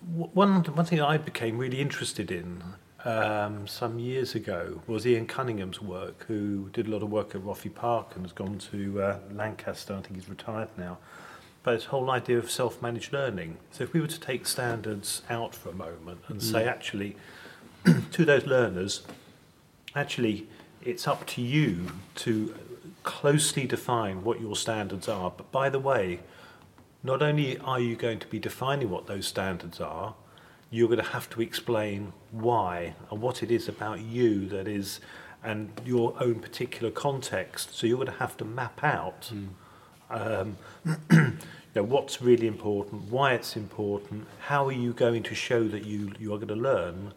One 0.00 0.62
one 0.64 0.86
thing 0.86 1.00
I 1.00 1.18
became 1.18 1.58
really 1.58 1.80
interested 1.80 2.30
in 2.30 2.62
um, 3.04 3.66
some 3.66 3.98
years 3.98 4.34
ago 4.34 4.82
was 4.86 5.06
Ian 5.06 5.26
Cunningham's 5.26 5.80
work, 5.80 6.24
who 6.26 6.68
did 6.72 6.86
a 6.86 6.90
lot 6.90 7.02
of 7.02 7.10
work 7.10 7.34
at 7.34 7.42
Roffey 7.42 7.74
Park 7.74 8.12
and 8.14 8.24
has 8.24 8.32
gone 8.32 8.58
to 8.70 9.02
uh, 9.02 9.18
Lancaster. 9.32 9.94
I 9.94 10.00
think 10.00 10.16
he's 10.16 10.28
retired 10.28 10.68
now. 10.76 10.98
But 11.62 11.72
this 11.72 11.84
whole 11.86 12.10
idea 12.10 12.38
of 12.38 12.50
self-managed 12.50 13.12
learning. 13.12 13.58
So 13.70 13.84
if 13.84 13.92
we 13.92 14.00
were 14.00 14.06
to 14.06 14.20
take 14.20 14.46
standards 14.46 15.22
out 15.28 15.54
for 15.54 15.68
a 15.68 15.74
moment 15.74 16.20
and 16.28 16.42
say, 16.42 16.66
actually, 16.66 17.16
to 18.12 18.24
those 18.24 18.46
learners, 18.46 19.02
actually, 19.94 20.48
it's 20.82 21.06
up 21.06 21.26
to 21.26 21.42
you 21.42 21.92
to 22.16 22.54
closely 23.02 23.66
define 23.66 24.24
what 24.24 24.40
your 24.40 24.56
standards 24.56 25.06
are. 25.06 25.30
But 25.30 25.52
by 25.52 25.68
the 25.68 25.78
way, 25.78 26.20
not 27.02 27.22
only 27.22 27.58
are 27.58 27.80
you 27.80 27.96
going 27.96 28.18
to 28.18 28.26
be 28.26 28.38
defining 28.38 28.90
what 28.90 29.06
those 29.06 29.26
standards 29.26 29.80
are, 29.80 30.14
you're 30.70 30.88
going 30.88 31.00
to 31.00 31.10
have 31.10 31.28
to 31.30 31.42
explain 31.42 32.12
why 32.30 32.94
and 33.10 33.20
what 33.20 33.42
it 33.42 33.50
is 33.50 33.68
about 33.68 34.00
you 34.00 34.46
that 34.48 34.68
is, 34.68 35.00
and 35.42 35.70
your 35.84 36.14
own 36.20 36.36
particular 36.36 36.90
context. 36.90 37.74
So 37.74 37.86
you're 37.86 37.96
going 37.96 38.06
to 38.06 38.18
have 38.18 38.36
to 38.36 38.44
map 38.44 38.84
out 38.84 39.30
um, 40.10 40.56
you 41.10 41.38
know, 41.74 41.82
what's 41.84 42.20
really 42.20 42.46
important, 42.46 43.10
why 43.10 43.34
it's 43.34 43.56
important, 43.56 44.26
how 44.40 44.66
are 44.66 44.72
you 44.72 44.92
going 44.92 45.22
to 45.22 45.34
show 45.34 45.66
that 45.68 45.84
you, 45.84 46.12
you 46.18 46.34
are 46.34 46.36
going 46.36 46.48
to 46.48 46.54
learn. 46.54 47.12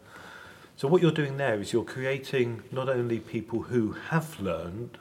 So 0.76 0.88
what 0.88 1.02
you're 1.02 1.10
doing 1.10 1.36
there 1.36 1.60
is 1.60 1.72
you're 1.72 1.84
creating 1.84 2.62
not 2.70 2.88
only 2.88 3.20
people 3.20 3.62
who 3.62 3.92
have 3.92 4.40
learned, 4.40 4.98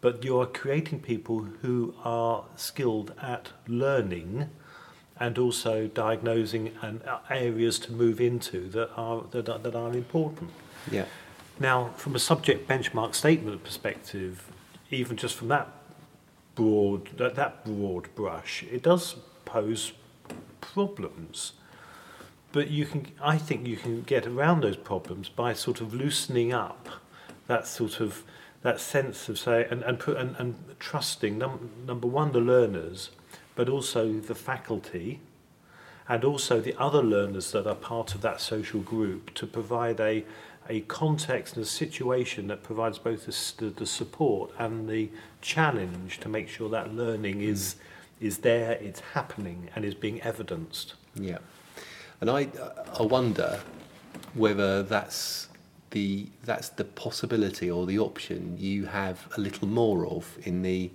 but 0.00 0.24
you're 0.24 0.46
creating 0.46 1.00
people 1.00 1.40
who 1.62 1.94
are 2.04 2.44
skilled 2.56 3.12
at 3.20 3.50
learning 3.66 4.48
and 5.20 5.38
also 5.38 5.88
diagnosing 5.88 6.72
and 6.82 7.02
uh, 7.02 7.18
areas 7.30 7.78
to 7.80 7.92
move 7.92 8.20
into 8.20 8.68
that 8.68 8.90
are, 8.96 9.24
that 9.32 9.48
are, 9.48 9.58
that 9.58 9.74
are 9.74 9.92
important. 9.92 10.50
Yeah. 10.90 11.06
Now, 11.58 11.90
from 11.96 12.14
a 12.14 12.20
subject 12.20 12.68
benchmark 12.68 13.14
statement 13.14 13.64
perspective, 13.64 14.48
even 14.90 15.16
just 15.16 15.34
from 15.34 15.48
that 15.48 15.68
broad 16.54 17.16
that, 17.18 17.34
that 17.34 17.64
broad 17.64 18.14
brush, 18.14 18.64
it 18.70 18.82
does 18.82 19.16
pose 19.44 19.92
problems. 20.60 21.52
But 22.52 22.70
you 22.70 22.86
can, 22.86 23.06
I 23.20 23.38
think, 23.38 23.66
you 23.66 23.76
can 23.76 24.02
get 24.02 24.26
around 24.26 24.62
those 24.62 24.76
problems 24.76 25.28
by 25.28 25.52
sort 25.52 25.80
of 25.80 25.92
loosening 25.92 26.52
up 26.52 26.88
that 27.46 27.66
sort 27.66 28.00
of 28.00 28.22
that 28.62 28.80
sense 28.80 29.28
of 29.28 29.38
say 29.38 29.66
and 29.70 29.82
and 29.82 29.98
put 29.98 30.16
and, 30.16 30.36
and 30.38 30.56
trusting 30.78 31.38
num, 31.38 31.70
number 31.86 32.06
one 32.06 32.32
the 32.32 32.40
learners, 32.40 33.10
but 33.54 33.68
also 33.68 34.14
the 34.14 34.34
faculty, 34.34 35.20
and 36.08 36.24
also 36.24 36.60
the 36.60 36.74
other 36.78 37.02
learners 37.02 37.52
that 37.52 37.66
are 37.66 37.74
part 37.74 38.14
of 38.14 38.20
that 38.22 38.40
social 38.40 38.80
group 38.80 39.34
to 39.34 39.46
provide 39.46 40.00
a 40.00 40.24
a 40.68 40.80
context 40.82 41.56
and 41.56 41.64
a 41.64 41.68
situation 41.68 42.46
that 42.48 42.62
provides 42.62 42.98
both 42.98 43.24
the, 43.24 43.64
the, 43.64 43.70
the 43.70 43.86
support 43.86 44.50
and 44.58 44.88
the 44.88 45.08
challenge 45.40 46.20
to 46.20 46.28
make 46.28 46.48
sure 46.48 46.68
that 46.68 46.94
learning 46.94 47.40
is 47.40 47.76
mm. 47.76 48.26
is 48.26 48.38
there, 48.38 48.72
it's 48.72 49.00
happening, 49.14 49.68
and 49.76 49.84
is 49.84 49.94
being 49.94 50.20
evidenced. 50.22 50.94
Yeah, 51.14 51.38
and 52.20 52.30
I 52.30 52.48
I 52.98 53.02
wonder 53.02 53.60
whether 54.34 54.82
that's 54.82 55.47
the 55.90 56.26
that's 56.44 56.68
the 56.70 56.84
possibility 56.84 57.70
or 57.70 57.86
the 57.86 57.98
option 57.98 58.56
you 58.58 58.86
have 58.86 59.26
a 59.36 59.40
little 59.40 59.66
more 59.68 60.06
of 60.06 60.36
in 60.42 60.62
the 60.62 60.90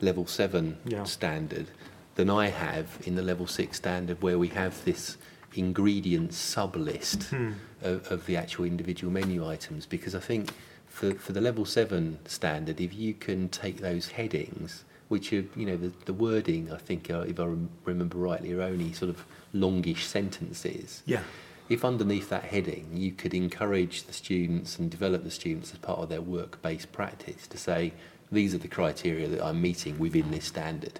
level 0.00 0.26
seven 0.26 0.76
Yeah. 0.84 1.04
standard 1.04 1.66
than 2.14 2.30
I 2.30 2.48
have 2.48 2.86
in 3.04 3.14
the 3.16 3.22
level 3.22 3.46
six 3.46 3.76
standard, 3.76 4.22
where 4.22 4.38
we 4.38 4.48
have 4.48 4.84
this 4.84 5.16
ingredient 5.54 6.34
sub 6.34 6.76
list 6.76 7.24
Hmm. 7.30 7.52
of, 7.82 8.10
of 8.12 8.26
the 8.26 8.36
actual 8.36 8.64
individual 8.64 9.12
menu 9.12 9.46
items. 9.46 9.86
Because 9.86 10.14
I 10.14 10.20
think 10.20 10.50
for 10.86 11.14
for 11.14 11.32
the 11.32 11.40
level 11.40 11.64
seven 11.64 12.18
standard, 12.26 12.80
if 12.80 12.92
you 12.94 13.14
can 13.14 13.48
take 13.48 13.78
those 13.78 14.08
headings 14.08 14.84
which 15.08 15.32
are, 15.32 15.44
you 15.56 15.64
know, 15.64 15.76
the, 15.76 15.90
the 16.04 16.12
wording, 16.12 16.70
I 16.70 16.76
think, 16.76 17.10
uh, 17.10 17.20
if 17.20 17.40
I 17.40 17.44
rem- 17.46 17.70
remember 17.86 18.18
rightly, 18.18 18.52
are 18.52 18.60
only 18.60 18.92
sort 18.92 19.08
of 19.08 19.24
longish 19.54 20.04
sentences. 20.04 21.02
Yeah. 21.06 21.22
If 21.68 21.84
underneath 21.84 22.30
that 22.30 22.44
heading 22.44 22.88
you 22.94 23.12
could 23.12 23.34
encourage 23.34 24.04
the 24.04 24.12
students 24.12 24.78
and 24.78 24.90
develop 24.90 25.24
the 25.24 25.30
students 25.30 25.72
as 25.72 25.78
part 25.78 25.98
of 25.98 26.08
their 26.08 26.22
work-based 26.22 26.92
practice 26.92 27.46
to 27.48 27.58
say, 27.58 27.92
these 28.32 28.54
are 28.54 28.58
the 28.58 28.68
criteria 28.68 29.28
that 29.28 29.44
I'm 29.44 29.60
meeting 29.60 29.98
within 29.98 30.30
this 30.30 30.46
standard, 30.46 30.98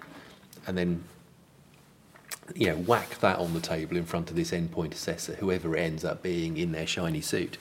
and 0.67 0.77
then 0.77 1.03
you 2.55 2.67
know, 2.67 2.77
whack 2.77 3.19
that 3.19 3.37
on 3.37 3.53
the 3.53 3.59
table 3.59 3.95
in 3.95 4.05
front 4.05 4.29
of 4.29 4.35
this 4.35 4.51
endpoint 4.51 4.93
assessor, 4.93 5.35
whoever 5.35 5.75
it 5.75 5.81
ends 5.81 6.03
up 6.03 6.23
being 6.23 6.57
in 6.57 6.71
their 6.71 6.87
shiny 6.87 7.21
suit. 7.21 7.57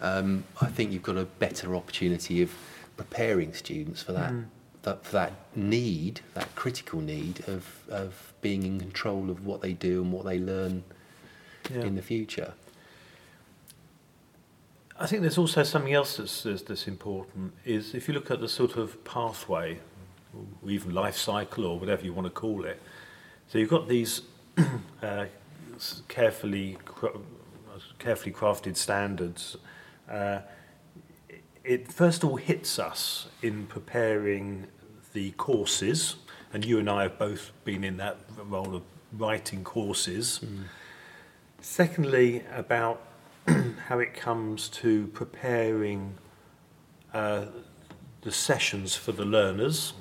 Um, 0.00 0.44
I 0.60 0.66
think 0.66 0.90
you've 0.90 1.02
got 1.02 1.18
a 1.18 1.24
better 1.24 1.76
opportunity 1.76 2.42
of 2.42 2.50
preparing 2.96 3.52
students 3.52 4.02
for 4.02 4.12
that, 4.12 4.32
Mm. 4.32 4.44
that 4.82 5.04
for 5.04 5.12
that 5.12 5.32
need, 5.54 6.20
that 6.34 6.54
critical 6.54 7.00
need 7.00 7.46
of, 7.46 7.82
of 7.90 8.32
being 8.40 8.62
in 8.62 8.80
control 8.80 9.30
of 9.30 9.44
what 9.46 9.60
they 9.60 9.74
do 9.74 10.02
and 10.02 10.12
what 10.12 10.24
they 10.24 10.38
learn 10.38 10.82
Yeah. 11.70 11.82
in 11.82 11.94
the 11.94 12.02
future. 12.02 12.54
I 14.98 15.06
think 15.06 15.22
there's 15.22 15.38
also 15.38 15.62
something 15.62 15.92
else 15.92 16.16
that's, 16.16 16.42
that's, 16.42 16.62
that's 16.62 16.86
important 16.86 17.54
is 17.64 17.94
if 17.94 18.08
you 18.08 18.14
look 18.14 18.30
at 18.30 18.40
the 18.40 18.48
sort 18.48 18.76
of 18.76 19.02
pathway, 19.04 19.80
or 20.34 20.70
even 20.70 20.94
life 20.94 21.16
cycle, 21.16 21.66
or 21.66 21.78
whatever 21.78 22.04
you 22.04 22.12
want 22.12 22.26
to 22.26 22.30
call 22.30 22.64
it. 22.64 22.80
So 23.48 23.58
you've 23.58 23.70
got 23.70 23.88
these 23.88 24.22
uh, 25.02 25.26
carefully 26.08 26.78
carefully 27.98 28.32
crafted 28.32 28.76
standards. 28.76 29.56
Uh, 30.10 30.40
it 31.64 31.92
first 31.92 32.22
of 32.22 32.30
all 32.30 32.36
hits 32.36 32.78
us 32.78 33.28
in 33.42 33.66
preparing 33.66 34.66
the 35.12 35.32
courses, 35.32 36.16
and 36.52 36.64
you 36.64 36.78
and 36.78 36.88
I 36.88 37.04
have 37.04 37.18
both 37.18 37.52
been 37.64 37.84
in 37.84 37.96
that 37.98 38.18
role 38.48 38.74
of 38.74 38.82
writing 39.12 39.64
courses. 39.64 40.40
Secondly, 41.64 42.42
about 42.52 43.00
how 43.86 44.00
it 44.00 44.14
comes 44.14 44.68
to 44.68 45.06
preparing 45.08 46.18
uh, 47.14 47.46
the 48.22 48.32
sessions 48.32 48.96
for 48.96 49.12
the 49.12 49.24
learners. 49.24 49.92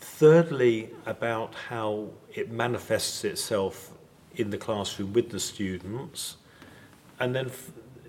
Thirdly, 0.00 0.90
about 1.06 1.54
how 1.68 2.08
it 2.34 2.50
manifests 2.50 3.22
itself 3.24 3.92
in 4.34 4.50
the 4.50 4.58
classroom 4.58 5.12
with 5.12 5.30
the 5.30 5.38
students. 5.38 6.36
And 7.20 7.32
then, 7.32 7.52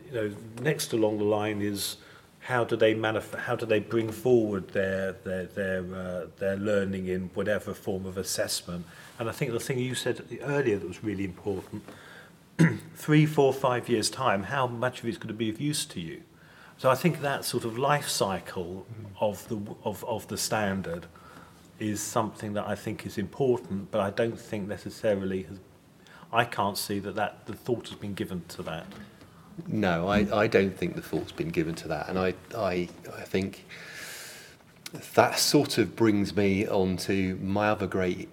you 0.08 0.14
know, 0.14 0.36
next 0.64 0.94
along 0.94 1.20
the 1.20 1.26
line 1.26 1.62
is 1.62 1.98
how 2.42 2.64
do 2.64 2.76
they 2.76 2.96
manif- 2.96 3.38
how 3.38 3.56
do 3.56 3.66
they 3.66 3.80
bring 3.80 4.12
forward 4.12 4.70
their 4.70 5.14
their 5.14 5.46
their 5.46 5.96
uh, 5.96 6.26
their 6.40 6.58
learning 6.58 7.08
in 7.08 7.30
whatever 7.34 7.74
form 7.74 8.06
of 8.06 8.18
assessment. 8.18 8.86
And 9.20 9.30
I 9.30 9.32
think 9.32 9.52
the 9.52 9.60
thing 9.60 9.78
you 9.78 9.94
said 9.94 10.24
earlier 10.42 10.78
that 10.80 10.88
was 10.88 11.04
really 11.04 11.24
important 11.24 11.84
three, 12.96 13.26
four, 13.26 13.54
five 13.54 13.90
years' 13.90 14.10
time, 14.10 14.44
how 14.44 14.68
much 14.68 15.00
of 15.00 15.06
it's 15.06 15.18
going 15.18 15.28
to 15.28 15.34
be 15.34 15.50
of 15.50 15.62
use 15.62 15.86
to 15.86 16.00
you? 16.00 16.22
So 16.78 16.90
I 16.90 16.96
think 16.96 17.22
that 17.22 17.46
sort 17.46 17.64
of 17.64 17.78
life 17.78 18.08
cycle 18.08 18.88
of 19.20 19.48
the 19.48 19.60
of, 19.84 20.04
of 20.06 20.28
the 20.28 20.38
standard 20.38 21.06
is 21.80 22.02
something 22.02 22.54
that 22.54 22.68
I 22.68 22.76
think 22.76 23.06
is 23.06 23.18
important, 23.18 23.92
but 23.92 24.02
I 24.02 24.10
don't 24.10 24.40
think 24.40 24.68
necessarily 24.68 25.44
has. 25.44 25.58
I 26.34 26.46
can't 26.46 26.78
see 26.78 27.00
that, 27.00 27.16
that 27.16 27.46
the 27.46 27.54
thought 27.54 27.90
has 27.90 27.98
been 27.98 28.14
given 28.14 28.44
to 28.50 28.64
that. 28.64 28.86
No, 29.68 30.08
I, 30.08 30.28
I 30.34 30.48
don't 30.48 30.76
think 30.78 30.96
the 30.96 31.02
thought's 31.02 31.32
been 31.32 31.50
given 31.50 31.76
to 31.76 31.88
that, 31.90 32.10
and 32.10 32.18
I, 32.20 32.34
I, 32.56 32.90
I 33.18 33.22
think 33.24 33.66
that 35.16 35.40
sort 35.40 35.78
of 35.78 35.96
brings 35.96 36.36
me 36.36 36.68
on 36.68 36.98
to 36.98 37.38
my 37.42 37.70
other 37.70 37.88
great 37.88 38.30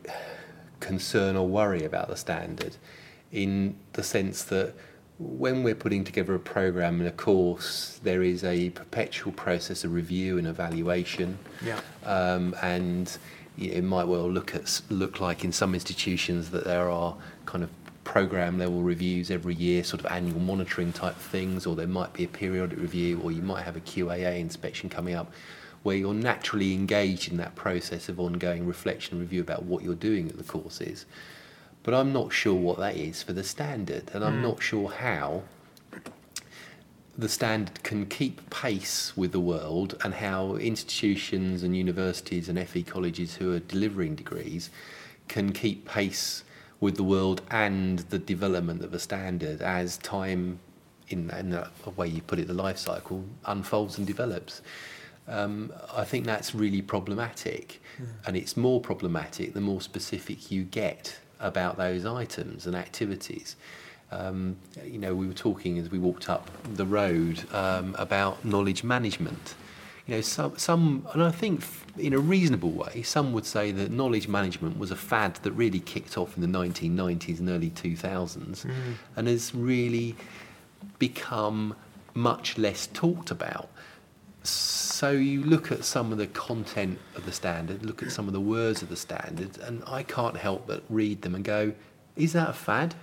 concern 0.80 1.36
or 1.36 1.46
worry 1.46 1.84
about 1.84 2.08
the 2.08 2.16
standard, 2.16 2.76
in 3.32 3.76
the 3.92 4.02
sense 4.02 4.42
that 4.44 4.74
when 5.18 5.62
we're 5.64 5.74
putting 5.74 6.04
together 6.04 6.34
a 6.34 6.38
program 6.38 7.00
and 7.00 7.08
a 7.08 7.12
course, 7.12 7.98
there 8.04 8.22
is 8.22 8.44
a 8.44 8.70
perpetual 8.70 9.32
process 9.32 9.82
of 9.84 9.92
review 9.92 10.38
and 10.38 10.46
evaluation 10.46 11.38
Yeah. 11.64 11.80
um, 12.04 12.54
and 12.62 13.18
it 13.58 13.82
might 13.82 14.04
well 14.06 14.30
look 14.30 14.54
at 14.54 14.80
look 14.88 15.18
like 15.18 15.42
in 15.42 15.50
some 15.50 15.74
institutions 15.74 16.50
that 16.50 16.62
there 16.64 16.88
are 16.88 17.16
kind 17.46 17.64
of 17.64 17.70
program 18.08 18.58
level 18.58 18.80
reviews 18.80 19.30
every 19.30 19.54
year, 19.54 19.84
sort 19.84 20.00
of 20.00 20.10
annual 20.10 20.40
monitoring 20.40 20.90
type 20.94 21.14
things, 21.16 21.66
or 21.66 21.76
there 21.76 21.86
might 21.86 22.10
be 22.14 22.24
a 22.24 22.28
periodic 22.28 22.78
review, 22.78 23.20
or 23.22 23.30
you 23.30 23.42
might 23.42 23.62
have 23.64 23.76
a 23.76 23.80
QAA 23.80 24.40
inspection 24.40 24.88
coming 24.88 25.14
up 25.14 25.30
where 25.82 25.94
you're 25.94 26.14
naturally 26.14 26.72
engaged 26.72 27.30
in 27.30 27.36
that 27.36 27.54
process 27.54 28.08
of 28.08 28.18
ongoing 28.18 28.66
reflection 28.66 29.12
and 29.12 29.20
review 29.20 29.42
about 29.42 29.64
what 29.64 29.82
you're 29.84 29.94
doing 29.94 30.26
at 30.26 30.38
the 30.38 30.42
courses. 30.42 31.04
But 31.82 31.92
I'm 31.92 32.10
not 32.10 32.32
sure 32.32 32.54
what 32.54 32.78
that 32.78 32.96
is 32.96 33.22
for 33.22 33.34
the 33.34 33.44
standard, 33.44 34.10
and 34.14 34.24
I'm 34.24 34.38
Mm. 34.38 34.42
not 34.42 34.62
sure 34.62 34.88
how 34.88 35.42
the 37.16 37.28
standard 37.28 37.82
can 37.82 38.06
keep 38.06 38.48
pace 38.48 39.12
with 39.16 39.32
the 39.32 39.40
world 39.40 39.98
and 40.02 40.14
how 40.14 40.56
institutions 40.56 41.62
and 41.62 41.76
universities 41.76 42.48
and 42.48 42.58
FE 42.58 42.82
colleges 42.84 43.34
who 43.34 43.52
are 43.52 43.58
delivering 43.60 44.14
degrees 44.14 44.70
can 45.28 45.52
keep 45.52 45.84
pace 45.86 46.42
with 46.80 46.96
the 46.96 47.02
world 47.02 47.42
and 47.50 48.00
the 48.10 48.18
development 48.18 48.84
of 48.84 48.94
a 48.94 48.98
standard 48.98 49.60
as 49.62 49.98
time, 49.98 50.60
in, 51.08 51.30
in 51.30 51.50
the 51.50 51.68
way 51.96 52.06
you 52.06 52.22
put 52.22 52.38
it, 52.38 52.46
the 52.46 52.54
life 52.54 52.78
cycle 52.78 53.24
unfolds 53.46 53.98
and 53.98 54.06
develops. 54.06 54.62
Um, 55.26 55.72
I 55.94 56.04
think 56.04 56.24
that's 56.24 56.54
really 56.54 56.80
problematic, 56.80 57.82
and 58.26 58.36
it's 58.36 58.56
more 58.56 58.80
problematic 58.80 59.52
the 59.52 59.60
more 59.60 59.80
specific 59.80 60.50
you 60.50 60.64
get 60.64 61.18
about 61.40 61.76
those 61.76 62.06
items 62.06 62.66
and 62.66 62.74
activities. 62.74 63.56
Um, 64.10 64.56
you 64.84 64.98
know, 64.98 65.14
we 65.14 65.26
were 65.26 65.34
talking 65.34 65.78
as 65.78 65.90
we 65.90 65.98
walked 65.98 66.30
up 66.30 66.48
the 66.74 66.86
road 66.86 67.44
um, 67.52 67.94
about 67.98 68.42
knowledge 68.44 68.82
management. 68.82 69.54
You 70.06 70.14
know, 70.14 70.20
some, 70.22 70.56
some, 70.56 71.06
and 71.12 71.22
I 71.22 71.30
think 71.30 71.60
f- 71.60 71.84
in 72.00 72.12
a 72.12 72.18
reasonable 72.18 72.70
way, 72.70 73.02
some 73.02 73.32
would 73.32 73.46
say 73.46 73.72
that 73.72 73.90
knowledge 73.90 74.28
management 74.28 74.78
was 74.78 74.90
a 74.90 74.96
fad 74.96 75.36
that 75.36 75.52
really 75.52 75.80
kicked 75.80 76.16
off 76.18 76.36
in 76.36 76.40
the 76.40 76.58
1990s 76.58 77.38
and 77.38 77.48
early 77.48 77.70
2000s 77.70 78.66
mm-hmm. 78.66 78.92
and 79.16 79.28
has 79.28 79.54
really 79.54 80.16
become 80.98 81.74
much 82.14 82.58
less 82.58 82.86
talked 82.88 83.30
about. 83.30 83.68
So 84.42 85.10
you 85.10 85.44
look 85.44 85.70
at 85.70 85.84
some 85.84 86.10
of 86.10 86.18
the 86.18 86.26
content 86.26 86.98
of 87.14 87.26
the 87.26 87.32
standard, 87.32 87.84
look 87.84 88.02
at 88.02 88.10
some 88.10 88.26
of 88.26 88.32
the 88.32 88.40
words 88.40 88.82
of 88.82 88.88
the 88.88 88.96
standard, 88.96 89.58
and 89.58 89.82
I 89.86 90.02
can't 90.02 90.36
help 90.36 90.66
but 90.66 90.82
read 90.88 91.22
them 91.22 91.34
and 91.34 91.44
go, 91.44 91.72
is 92.16 92.32
that 92.32 92.50
a 92.50 92.52
fad? 92.52 92.94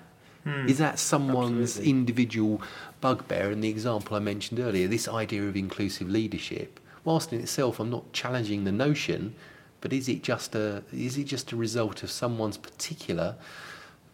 Hmm. 0.44 0.68
Is 0.68 0.78
that 0.78 1.00
someone's 1.00 1.72
Absolutely. 1.78 1.90
individual 1.90 2.62
bugbear? 3.02 3.50
And 3.52 3.64
the 3.64 3.70
example 3.70 4.16
I 4.16 4.20
mentioned 4.20 4.60
earlier, 4.60 4.88
this 4.88 5.08
idea 5.08 5.44
of 5.44 5.56
inclusive 5.56 6.10
leadership, 6.10 6.80
whilst 7.06 7.32
in 7.32 7.40
itself 7.40 7.80
I'm 7.80 7.90
not 7.90 8.12
challenging 8.12 8.66
the 8.66 8.72
notion, 8.72 9.36
but 9.80 9.94
is 9.94 10.10
it 10.10 10.24
just 10.24 10.56
a 10.56 10.84
is 10.92 11.18
it 11.18 11.26
just 11.26 11.52
a 11.52 11.56
result 11.56 12.04
of 12.04 12.12
someone's 12.12 12.58
particular 12.58 13.36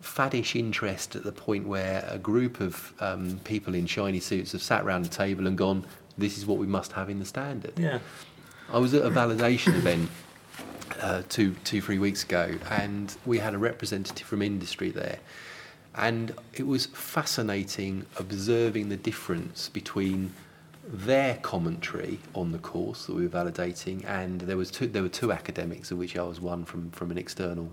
faddish 0.01 0.55
interest 0.55 1.15
at 1.15 1.23
the 1.23 1.31
point 1.31 1.67
where 1.67 2.07
a 2.09 2.17
group 2.17 2.59
of 2.59 2.93
um, 2.99 3.39
people 3.43 3.73
in 3.75 3.85
shiny 3.85 4.19
suits 4.19 4.51
have 4.51 4.61
sat 4.61 4.83
around 4.83 5.05
a 5.05 5.09
table 5.09 5.47
and 5.47 5.57
gone, 5.57 5.85
this 6.17 6.37
is 6.37 6.45
what 6.45 6.57
we 6.57 6.67
must 6.67 6.91
have 6.93 7.09
in 7.09 7.19
the 7.19 7.25
standard. 7.25 7.77
Yeah. 7.77 7.99
I 8.71 8.79
was 8.79 8.93
at 8.93 9.05
a 9.05 9.09
validation 9.09 9.75
event 9.75 10.09
uh, 11.01 11.23
two, 11.29 11.55
two, 11.63 11.81
three 11.81 11.99
weeks 11.99 12.23
ago, 12.23 12.57
and 12.69 13.15
we 13.25 13.37
had 13.37 13.53
a 13.53 13.57
representative 13.57 14.25
from 14.25 14.41
industry 14.41 14.89
there. 14.89 15.19
And 15.95 16.33
it 16.53 16.65
was 16.65 16.85
fascinating 16.87 18.05
observing 18.17 18.89
the 18.89 18.97
difference 18.97 19.69
between 19.69 20.33
their 20.91 21.37
commentary 21.37 22.19
on 22.35 22.51
the 22.51 22.59
course 22.59 23.05
that 23.05 23.15
we 23.15 23.27
were 23.27 23.29
validating, 23.29 24.05
and 24.05 24.41
there 24.41 24.57
was 24.57 24.69
two, 24.71 24.87
there 24.87 25.01
were 25.01 25.09
two 25.09 25.31
academics, 25.31 25.91
of 25.91 25.97
which 25.97 26.17
I 26.17 26.23
was 26.23 26.39
one 26.41 26.65
from, 26.65 26.91
from 26.91 27.11
an 27.11 27.17
external 27.17 27.71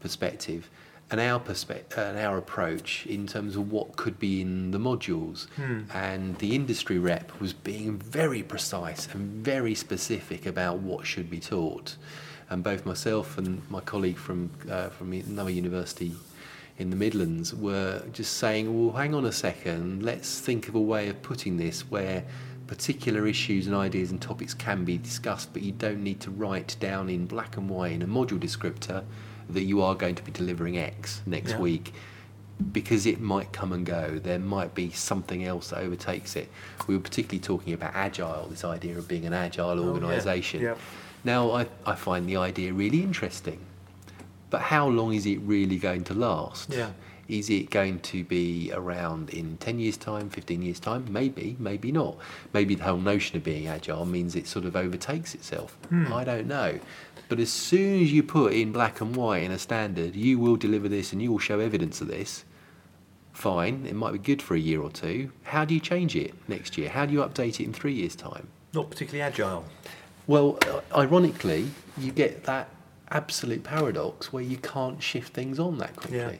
perspective, 0.00 0.70
and 1.10 1.20
our 1.20 1.40
perspective 1.40 1.98
and 1.98 2.18
our 2.18 2.36
approach 2.36 3.06
in 3.06 3.26
terms 3.26 3.56
of 3.56 3.72
what 3.72 3.96
could 3.96 4.18
be 4.18 4.40
in 4.42 4.70
the 4.70 4.78
modules. 4.78 5.46
And 5.92 6.36
the 6.38 6.54
industry 6.54 6.98
rep 6.98 7.40
was 7.40 7.52
being 7.52 7.98
very 7.98 8.42
precise 8.42 9.08
and 9.12 9.44
very 9.44 9.74
specific 9.74 10.46
about 10.46 10.78
what 10.78 11.06
should 11.06 11.30
be 11.30 11.40
taught. 11.40 11.96
And 12.50 12.62
both 12.62 12.86
myself 12.86 13.36
and 13.38 13.62
my 13.70 13.80
colleague 13.80 14.16
from 14.16 14.50
uh, 14.70 14.88
from 14.88 15.12
another 15.12 15.50
university 15.50 16.12
in 16.78 16.90
the 16.90 16.96
Midlands 16.96 17.54
were 17.54 18.02
just 18.12 18.36
saying, 18.36 18.66
well, 18.86 18.94
hang 18.96 19.14
on 19.14 19.24
a 19.24 19.32
second, 19.32 20.02
let's 20.02 20.40
think 20.40 20.68
of 20.68 20.74
a 20.74 20.80
way 20.80 21.08
of 21.08 21.20
putting 21.22 21.56
this 21.56 21.82
where 21.90 22.24
particular 22.68 23.26
issues 23.26 23.66
and 23.66 23.74
ideas 23.74 24.10
and 24.10 24.20
topics 24.20 24.54
can 24.54 24.84
be 24.84 24.96
discussed, 24.98 25.52
but 25.52 25.62
you 25.62 25.72
don't 25.72 26.02
need 26.02 26.20
to 26.20 26.30
write 26.30 26.76
down 26.80 27.08
in 27.08 27.26
black 27.26 27.56
and 27.56 27.68
white 27.68 27.92
in 27.92 28.02
a 28.02 28.06
module 28.06 28.38
descriptor 28.38 29.02
that 29.50 29.62
you 29.62 29.82
are 29.82 29.94
going 29.94 30.14
to 30.14 30.22
be 30.22 30.30
delivering 30.30 30.78
X 30.78 31.22
next 31.26 31.52
Yeah. 31.52 31.60
week 31.60 31.94
because 32.72 33.06
it 33.06 33.20
might 33.20 33.52
come 33.52 33.72
and 33.72 33.86
go. 33.86 34.18
There 34.22 34.38
might 34.38 34.74
be 34.74 34.90
something 34.90 35.44
else 35.44 35.70
that 35.70 35.78
overtakes 35.78 36.36
it. 36.36 36.48
We 36.86 36.94
were 36.96 37.00
particularly 37.02 37.38
talking 37.40 37.72
about 37.72 37.92
agile, 37.94 38.46
this 38.50 38.64
idea 38.64 38.98
of 38.98 39.08
being 39.08 39.24
an 39.24 39.32
agile 39.32 39.78
Oh, 39.80 39.84
yeah. 39.84 39.88
organisation. 39.90 40.62
Yeah. 40.62 40.74
Now, 41.24 41.50
I, 41.52 41.66
I 41.86 41.94
find 41.94 42.28
the 42.28 42.36
idea 42.36 42.72
really 42.72 43.02
interesting, 43.02 43.60
but 44.50 44.60
how 44.60 44.88
long 44.88 45.14
is 45.14 45.26
it 45.26 45.38
really 45.38 45.78
going 45.78 46.04
to 46.04 46.14
last? 46.14 46.72
Yeah. 46.72 46.90
Is 47.28 47.50
it 47.50 47.68
going 47.68 48.00
to 48.00 48.24
be 48.24 48.72
around 48.72 49.28
in 49.30 49.58
10 49.58 49.78
years' 49.78 49.98
time, 49.98 50.30
15 50.30 50.62
years' 50.62 50.80
time? 50.80 51.06
Maybe, 51.10 51.56
maybe 51.58 51.92
not. 51.92 52.16
Maybe 52.54 52.74
the 52.74 52.84
whole 52.84 52.98
notion 52.98 53.36
of 53.36 53.44
being 53.44 53.66
agile 53.66 54.06
means 54.06 54.34
it 54.34 54.46
sort 54.46 54.64
of 54.64 54.74
overtakes 54.74 55.34
itself. 55.34 55.76
I 55.92 56.24
don't 56.24 56.46
know. 56.46 56.80
But 57.28 57.38
as 57.38 57.52
soon 57.52 58.00
as 58.02 58.10
you 58.10 58.22
put 58.22 58.54
in 58.54 58.72
black 58.72 59.02
and 59.02 59.14
white 59.14 59.42
in 59.42 59.52
a 59.52 59.58
standard, 59.58 60.16
you 60.16 60.38
will 60.38 60.56
deliver 60.56 60.88
this 60.88 61.12
and 61.12 61.20
you 61.20 61.30
will 61.30 61.38
show 61.38 61.60
evidence 61.60 62.00
of 62.00 62.08
this. 62.08 62.44
Fine, 63.34 63.84
it 63.86 63.94
might 63.94 64.12
be 64.12 64.18
good 64.18 64.40
for 64.40 64.54
a 64.54 64.58
year 64.58 64.80
or 64.80 64.90
two. 64.90 65.30
How 65.42 65.66
do 65.66 65.74
you 65.74 65.80
change 65.80 66.16
it 66.16 66.34
next 66.48 66.78
year? 66.78 66.88
How 66.88 67.04
do 67.04 67.12
you 67.12 67.20
update 67.20 67.60
it 67.60 67.64
in 67.64 67.74
three 67.74 67.92
years' 67.92 68.16
time? 68.16 68.48
Not 68.72 68.90
particularly 68.90 69.20
agile. 69.20 69.64
Well, 70.26 70.58
uh, 70.66 70.80
ironically, 70.96 71.70
you 71.98 72.10
get 72.10 72.44
that 72.44 72.68
absolute 73.10 73.64
paradox 73.64 74.32
where 74.32 74.42
you 74.42 74.56
can't 74.56 75.02
shift 75.02 75.32
things 75.32 75.58
on 75.58 75.78
that 75.78 75.96
quickly. 75.96 76.18
Yeah. 76.18 76.32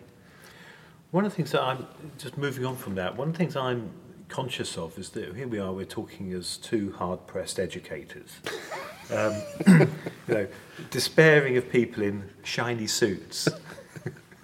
One 1.10 1.24
of 1.24 1.32
the 1.32 1.36
things 1.36 1.52
that 1.52 1.62
I'm 1.62 1.86
just 2.18 2.36
moving 2.36 2.66
on 2.66 2.76
from 2.76 2.94
that. 2.96 3.16
One 3.16 3.28
of 3.28 3.34
the 3.34 3.38
things 3.38 3.56
I'm 3.56 3.90
conscious 4.28 4.76
of 4.76 4.98
is 4.98 5.10
that 5.10 5.34
here 5.34 5.48
we 5.48 5.58
are. 5.58 5.72
We're 5.72 5.84
talking 5.84 6.32
as 6.32 6.58
two 6.58 6.92
hard-pressed 6.92 7.58
educators, 7.58 8.30
um, 9.14 9.34
you 10.28 10.34
know, 10.34 10.46
despairing 10.90 11.56
of 11.56 11.70
people 11.70 12.02
in 12.02 12.28
shiny 12.44 12.86
suits. 12.86 13.48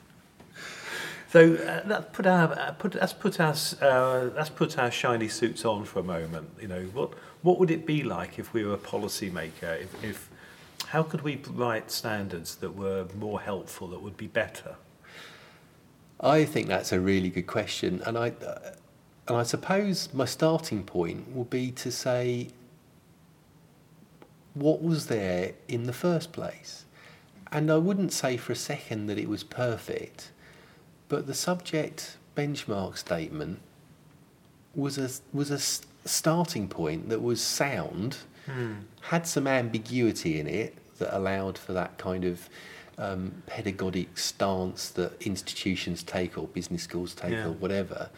so 1.28 1.54
uh, 1.54 1.87
that 1.87 2.12
put 2.12 2.26
our 2.26 2.52
uh, 2.52 2.72
put 2.72 2.94
let's 2.94 3.12
put 3.12 3.40
our 3.40 3.54
uh, 3.82 4.30
let's 4.34 4.50
put 4.50 4.78
our 4.78 4.90
shiny 4.90 5.28
suits 5.28 5.64
on 5.64 5.84
for 5.84 6.00
a 6.00 6.04
moment. 6.04 6.48
You 6.60 6.68
know 6.68 6.82
what 6.94 7.12
what 7.42 7.58
would 7.58 7.70
it 7.70 7.87
be 7.87 8.02
like 8.02 8.38
if 8.38 8.54
we 8.54 8.64
were 8.64 8.74
a 8.74 8.78
policymaker? 8.78 9.82
If, 9.82 10.02
if 10.02 10.30
how 10.94 11.02
could 11.02 11.22
we 11.22 11.35
write 11.50 11.90
standards 11.90 12.54
that 12.54 12.76
were 12.76 13.04
more 13.18 13.40
helpful, 13.40 13.88
that 13.88 14.00
would 14.00 14.16
be 14.16 14.28
better? 14.28 14.76
I 16.20 16.44
think 16.44 16.68
that's 16.68 16.92
a 16.92 17.00
really 17.00 17.30
good 17.30 17.48
question, 17.48 18.00
and 18.07 18.16
I 18.16 18.28
and 19.26 19.37
I 19.37 19.42
suppose 19.42 20.14
my 20.14 20.24
starting 20.24 20.85
point 20.85 21.35
will 21.35 21.50
be 21.61 21.72
to 21.72 21.90
say, 21.90 22.50
what 24.54 24.85
was 24.85 25.09
there 25.09 25.54
in 25.66 25.83
the 25.83 25.92
first 25.92 26.33
place? 26.33 26.85
And 27.50 27.72
I 27.72 27.78
wouldn't 27.78 28.12
say 28.12 28.37
for 28.37 28.52
a 28.52 28.62
second 28.72 29.07
that 29.09 29.18
it 29.18 29.28
was 29.28 29.42
perfect, 29.42 30.30
but 31.09 31.26
the 31.26 31.35
subject 31.35 32.18
benchmark 32.37 32.98
statement 32.98 33.59
was 34.76 34.96
a 34.98 35.11
was 35.33 35.50
a 35.50 35.59
starting 36.09 36.68
point 36.68 37.09
that 37.09 37.20
was 37.20 37.40
sound, 37.40 38.18
hmm. 38.46 38.74
had 39.00 39.26
some 39.26 39.48
ambiguity 39.48 40.38
in 40.38 40.46
it 40.46 40.78
that 40.98 41.16
allowed 41.16 41.59
for 41.59 41.72
that 41.72 41.96
kind 41.98 42.24
of 42.24 42.48
um, 42.98 43.42
pedagogic 43.46 44.16
stance 44.18 44.90
that 44.90 45.20
institutions 45.26 46.02
take 46.02 46.38
or 46.38 46.46
business 46.48 46.83
schools 46.83 47.14
take 47.14 47.33
Yeah. 47.33 47.46
or 47.46 47.52
whatever, 47.52 48.09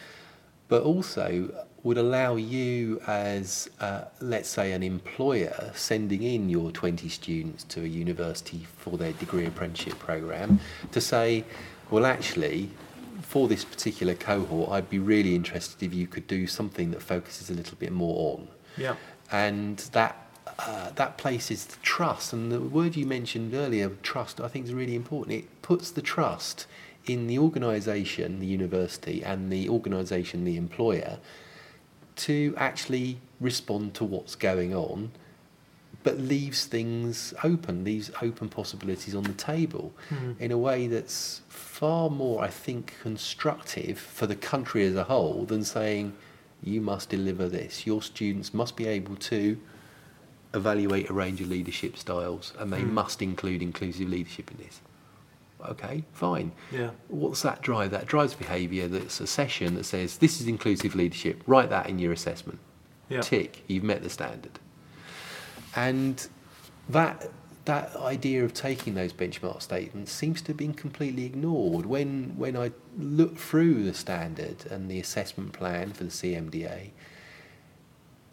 but 0.69 0.83
also 0.83 1.67
would 1.83 1.97
allow 1.99 2.35
you 2.37 3.01
as, 3.07 3.69
uh, 3.81 4.03
let's 4.21 4.49
say, 4.49 4.73
an 4.73 4.83
employer 4.83 5.71
sending 5.75 6.23
in 6.23 6.49
your 6.51 6.73
20 6.73 7.09
students 7.09 7.63
to 7.65 7.83
a 7.83 7.87
university 7.87 8.67
for 8.77 8.99
their 8.99 9.13
degree 9.13 9.47
apprenticeship 9.47 9.99
program 9.99 10.59
to 10.93 11.01
say, 11.01 11.45
well, 11.91 12.05
actually, 12.05 12.69
for 13.23 13.47
this 13.49 13.65
particular 13.65 14.15
cohort, 14.15 14.71
I'd 14.73 14.91
be 14.91 14.99
really 14.99 15.35
interested 15.37 15.83
if 15.83 15.95
you 15.95 16.07
could 16.09 16.27
do 16.27 16.47
something 16.47 16.91
that 16.91 17.01
focuses 17.03 17.49
a 17.51 17.55
little 17.55 17.77
bit 17.79 17.93
more 17.93 18.35
on 18.35 18.49
Yeah. 18.77 18.97
and 19.31 19.79
that 19.93 20.26
uh, 20.59 20.91
that 20.95 21.19
places 21.19 21.67
the 21.67 21.77
trust. 21.83 22.33
And 22.33 22.51
the 22.51 22.61
word 22.61 22.97
you 22.97 23.07
mentioned 23.07 23.55
earlier, 23.55 23.91
trust, 24.03 24.41
I 24.41 24.49
think 24.49 24.67
is 24.67 24.75
really 24.75 24.95
important. 24.95 25.37
It 25.37 25.63
puts 25.63 25.91
the 25.91 26.03
trust 26.03 26.67
in 27.07 27.27
the 27.27 27.39
organisation, 27.39 28.41
the 28.41 28.47
university, 28.47 29.23
and 29.23 29.53
the 29.53 29.69
organisation, 29.69 30.45
the 30.45 30.57
employer, 30.57 31.19
to 32.17 32.55
actually 32.57 33.19
respond 33.41 33.95
to 33.95 34.05
what's 34.05 34.35
going 34.35 34.75
on 34.75 35.13
but 36.07 36.21
leaves 36.21 36.67
things 36.67 37.35
open, 37.43 37.83
leaves 37.83 38.13
open 38.23 38.49
possibilities 38.49 39.13
on 39.13 39.25
the 39.25 39.33
table 39.33 39.93
in 40.39 40.53
a 40.53 40.57
way 40.57 40.87
that's 40.87 41.43
far 41.49 42.09
more, 42.09 42.45
I 42.45 42.47
think, 42.47 42.95
constructive 43.03 43.99
for 43.99 44.29
the 44.29 44.37
country 44.37 44.87
as 44.87 44.95
a 44.95 45.03
whole 45.03 45.45
than 45.47 45.65
saying, 45.65 46.15
you 46.63 46.81
must 46.81 47.09
deliver 47.09 47.49
this. 47.49 47.89
Your 47.89 48.03
students 48.03 48.55
must 48.55 48.77
be 48.77 48.87
able 48.87 49.17
to 49.17 49.59
evaluate 50.55 51.11
a 51.11 51.13
range 51.13 51.41
of 51.41 51.49
leadership 51.49 51.97
styles 51.97 52.53
and 52.59 52.73
they 52.73 52.83
Mm. 52.83 52.93
must 52.93 53.21
include 53.23 53.63
inclusive 53.63 54.09
leadership 54.09 54.51
in 54.51 54.59
this. 54.59 54.81
Okay, 55.69 56.05
fine. 56.13 56.53
Yeah. 56.71 56.91
What's 57.09 57.43
that 57.43 57.63
drive? 57.63 57.91
That 57.91 58.07
drives 58.07 58.35
behaviour 58.35 58.89
that's 58.89 59.21
a 59.21 59.27
session 59.27 59.75
that 59.75 59.85
says, 59.85 60.19
this 60.19 60.41
is 60.41 60.47
inclusive 60.47 60.95
leadership. 60.95 61.43
Write 61.47 61.71
that 61.71 61.89
in 61.89 61.99
your 61.99 62.13
assessment. 62.13 62.59
Yeah. 63.09 63.21
Tick, 63.23 63.65
you've 63.67 63.83
met 63.85 64.03
the 64.03 64.11
standard. 64.11 64.59
And 65.75 66.27
that 66.89 67.31
that 67.65 67.97
idea 67.97 68.45
of 68.45 68.55
taking 68.55 68.95
those 68.95 69.13
benchmark 69.13 69.61
statements 69.61 70.13
seems 70.13 70.41
to 70.41 70.49
have 70.49 70.57
been 70.57 70.73
completely 70.73 71.25
ignored. 71.25 71.85
When 71.85 72.35
when 72.37 72.57
I 72.57 72.71
look 72.97 73.37
through 73.39 73.83
the 73.83 73.95
standard 73.95 74.65
and 74.71 74.89
the 74.89 75.01
assessment 75.01 75.53
plan 75.53 75.93
for 75.93 76.05
the 76.05 76.11
CMDA, 76.11 76.91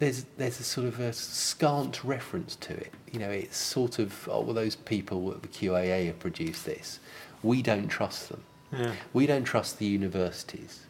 there's 0.04 0.26
there's 0.36 0.60
a 0.60 0.64
sort 0.64 0.86
of 0.86 1.00
a 1.00 1.12
scant 1.12 2.04
reference 2.04 2.56
to 2.56 2.74
it. 2.74 2.92
You 3.10 3.20
know, 3.20 3.30
it's 3.30 3.56
sort 3.56 3.98
of 3.98 4.28
oh 4.30 4.42
well, 4.42 4.54
those 4.54 4.76
people 4.76 5.30
at 5.32 5.42
the 5.42 5.48
QAA 5.48 6.06
have 6.06 6.18
produced 6.18 6.66
this. 6.66 7.00
We 7.42 7.62
don't 7.62 7.88
trust 7.88 8.28
them. 8.28 8.42
Yeah. 8.72 8.92
We 9.12 9.26
don't 9.26 9.44
trust 9.44 9.78
the 9.78 9.86
universities. 9.86 10.86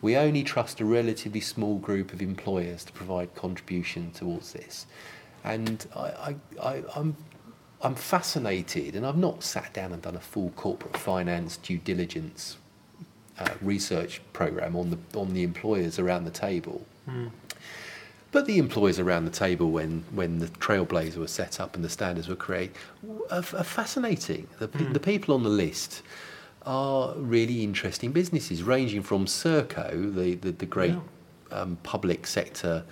We 0.00 0.16
only 0.16 0.42
trust 0.42 0.80
a 0.80 0.84
relatively 0.84 1.40
small 1.40 1.78
group 1.78 2.12
of 2.12 2.20
employers 2.20 2.84
to 2.84 2.92
provide 2.92 3.34
contribution 3.34 4.10
towards 4.10 4.52
this. 4.52 4.86
And 5.44 5.86
I, 5.94 6.00
I, 6.00 6.36
I, 6.60 6.82
I'm, 6.96 7.16
I'm 7.80 7.94
fascinated, 7.94 8.96
and 8.96 9.06
I've 9.06 9.16
not 9.16 9.44
sat 9.44 9.72
down 9.72 9.92
and 9.92 10.02
done 10.02 10.16
a 10.16 10.20
full 10.20 10.50
corporate 10.56 10.96
finance 10.96 11.56
due 11.56 11.78
diligence 11.78 12.56
uh, 13.38 13.48
research 13.60 14.20
program 14.32 14.74
on 14.76 14.90
the, 14.90 15.18
on 15.18 15.34
the 15.34 15.44
employers 15.44 16.00
around 16.00 16.24
the 16.24 16.32
table. 16.32 16.84
Mm. 17.08 17.30
But 18.32 18.46
the 18.46 18.58
employers 18.58 18.98
around 18.98 19.26
the 19.26 19.30
table 19.30 19.70
when, 19.70 20.04
when 20.12 20.38
the 20.38 20.46
Trailblazer 20.46 21.18
was 21.18 21.30
set 21.30 21.60
up 21.60 21.76
and 21.76 21.84
the 21.84 21.90
standards 21.90 22.28
were 22.28 22.34
created 22.34 22.74
are, 23.30 23.38
are 23.38 23.64
fascinating. 23.64 24.48
The, 24.58 24.68
Mm. 24.68 24.94
the 24.94 25.00
people 25.00 25.34
on 25.34 25.42
the 25.42 25.50
list 25.50 26.02
are 26.64 27.14
really 27.16 27.62
interesting 27.62 28.10
businesses, 28.12 28.62
ranging 28.62 29.02
from 29.02 29.26
Serco, 29.26 30.14
the, 30.14 30.34
the, 30.36 30.52
the 30.52 30.66
great 30.66 30.94
um, 31.50 31.76
public 31.82 32.26
sector 32.26 32.84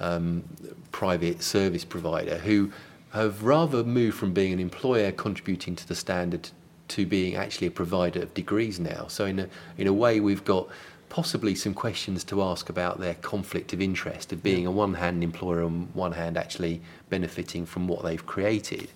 um, 0.00 0.44
private 0.92 1.42
service 1.42 1.84
provider, 1.84 2.36
who 2.38 2.70
have 3.12 3.42
rather 3.44 3.84
moved 3.84 4.18
from 4.18 4.32
being 4.34 4.52
an 4.52 4.58
employer 4.60 5.12
contributing 5.12 5.76
to 5.76 5.88
the 5.88 5.94
standard 5.94 6.50
to 6.88 7.06
being 7.06 7.36
actually 7.36 7.68
a 7.68 7.70
provider 7.70 8.20
of 8.20 8.34
degrees 8.34 8.78
now. 8.78 9.06
So 9.06 9.24
in 9.24 9.38
a, 9.38 9.48
in 9.78 9.86
a 9.86 9.92
way, 9.92 10.20
we've 10.20 10.44
got 10.44 10.68
possibly 11.14 11.54
some 11.54 11.72
questions 11.72 12.24
to 12.24 12.42
ask 12.42 12.68
about 12.68 12.98
their 12.98 13.14
conflict 13.14 13.72
of 13.72 13.80
interest 13.80 14.32
of 14.32 14.42
being 14.42 14.66
on 14.66 14.74
one 14.74 14.94
hand 14.94 15.18
an 15.18 15.22
employer 15.22 15.62
on 15.62 15.88
one 15.94 16.10
hand 16.10 16.36
actually 16.36 16.80
benefiting 17.08 17.64
from 17.64 17.86
what 17.86 18.02
they've 18.02 18.26
created. 18.26 18.88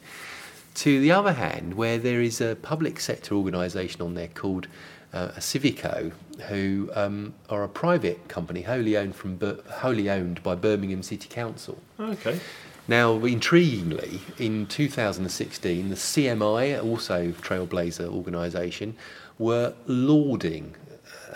To 0.75 0.99
the 0.99 1.13
other 1.13 1.35
hand, 1.35 1.75
where 1.75 1.97
there 1.97 2.21
is 2.21 2.41
a 2.41 2.57
public 2.57 2.99
sector 2.99 3.37
organisation 3.37 4.03
on 4.03 4.15
there 4.15 4.27
called 4.27 4.67
uh, 5.13 5.29
Civico, 5.39 6.11
who 6.49 6.91
um, 6.97 7.35
are 7.51 7.63
a 7.63 7.69
private 7.69 8.27
company 8.27 8.63
wholly 8.63 8.97
owned 8.97 9.15
from 9.15 9.37
Bir- 9.37 9.63
wholly 9.75 10.11
owned 10.11 10.43
by 10.43 10.57
Birmingham 10.57 11.05
City 11.05 11.29
Council. 11.29 11.79
Okay. 12.01 12.41
Now, 12.89 13.17
intriguingly, 13.21 14.19
in 14.41 14.67
2016, 14.67 15.89
the 15.89 15.95
CMI, 15.95 16.83
also 16.83 17.31
Trailblazer 17.31 18.09
organisation, 18.13 18.97
were 19.39 19.75
lauding 19.87 20.75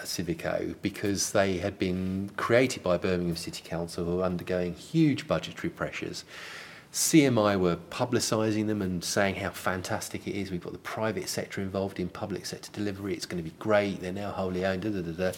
Civico 0.01 0.75
because 0.83 1.33
they 1.33 1.59
had 1.59 1.79
been 1.79 2.31
created 2.37 2.83
by 2.83 2.97
Birmingham 2.97 3.37
City 3.37 3.63
Council, 3.65 4.05
who 4.05 4.17
were 4.17 4.25
undergoing 4.25 4.75
huge 4.75 5.27
budgetary 5.29 5.71
pressures. 5.71 6.25
CMI 6.93 7.59
were 7.59 7.77
publicising 7.91 8.67
them 8.67 8.83
and 8.83 9.03
saying 9.03 9.37
how 9.37 9.51
fantastic 9.51 10.27
it 10.27 10.35
is. 10.35 10.51
We've 10.51 10.63
got 10.63 10.73
the 10.73 10.79
private 10.81 11.29
sector 11.29 11.63
involved 11.63 11.99
in 11.99 12.09
public 12.11 12.45
sector 12.45 12.71
delivery. 12.71 13.15
It's 13.15 13.25
going 13.25 13.43
to 13.43 13.49
be 13.49 13.57
great. 13.59 14.03
They're 14.03 14.13
now 14.13 14.31
wholly 14.31 14.67
owned. 14.67 14.83
Da, 14.83 14.91
da, 14.91 15.01
da, 15.01 15.13
da. 15.13 15.33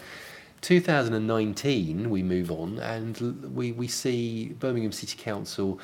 2019, 0.61 2.09
we 2.09 2.23
move 2.23 2.49
on, 2.49 2.79
and 2.79 3.53
we, 3.55 3.71
we 3.71 3.87
see 3.87 4.49
Birmingham 4.59 4.91
City 4.91 5.15
Council 5.15 5.79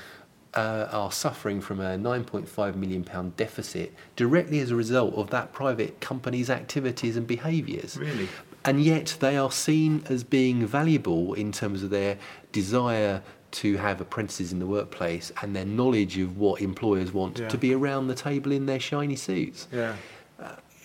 uh, 0.54 0.88
are 0.92 1.12
suffering 1.12 1.62
from 1.62 1.80
a 1.80 1.98
9.5 1.98 2.76
million 2.76 3.04
pound 3.04 3.36
deficit 3.38 3.94
directly 4.16 4.60
as 4.60 4.72
a 4.72 4.76
result 4.76 5.14
of 5.16 5.30
that 5.30 5.54
private 5.54 6.00
company's 6.02 6.50
activities 6.50 7.16
and 7.18 7.26
behaviours. 7.26 7.98
Really? 7.98 8.28
And 8.66 8.84
yet 8.84 9.18
they 9.20 9.38
are 9.38 9.52
seen 9.52 10.04
as 10.10 10.24
being 10.24 10.66
valuable 10.68 11.34
in 11.34 11.52
terms 11.52 11.82
of 11.84 11.90
their 11.90 12.18
desire 12.52 13.24
to 13.52 13.78
have 13.78 14.00
apprentices 14.00 14.52
in 14.54 14.60
the 14.60 14.66
workplace 14.68 15.32
and 15.42 15.56
their 15.56 15.66
knowledge 15.66 16.18
of 16.18 16.38
what 16.38 16.62
employers 16.62 17.12
want 17.12 17.40
Yeah. 17.40 17.48
to 17.50 17.58
be 17.58 17.74
around 17.74 18.08
the 18.08 18.16
table 18.16 18.52
in 18.52 18.66
their 18.66 18.80
shiny 18.80 19.16
suits 19.16 19.68
Yeah. 19.72 19.96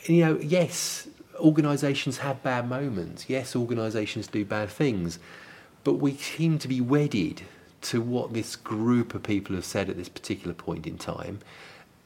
you 0.06 0.20
know, 0.24 0.38
yes, 0.42 1.06
organisations 1.38 2.18
have 2.18 2.42
bad 2.42 2.68
moments. 2.68 3.26
Yes, 3.28 3.54
organisations 3.54 4.26
do 4.26 4.44
bad 4.44 4.68
things. 4.70 5.18
But 5.84 5.94
we 5.94 6.14
seem 6.16 6.58
to 6.58 6.68
be 6.68 6.80
wedded 6.80 7.42
to 7.90 8.00
what 8.00 8.32
this 8.32 8.56
group 8.56 9.14
of 9.14 9.22
people 9.22 9.54
have 9.54 9.64
said 9.64 9.88
at 9.88 9.96
this 9.96 10.08
particular 10.08 10.54
point 10.54 10.86
in 10.86 10.98
time. 10.98 11.40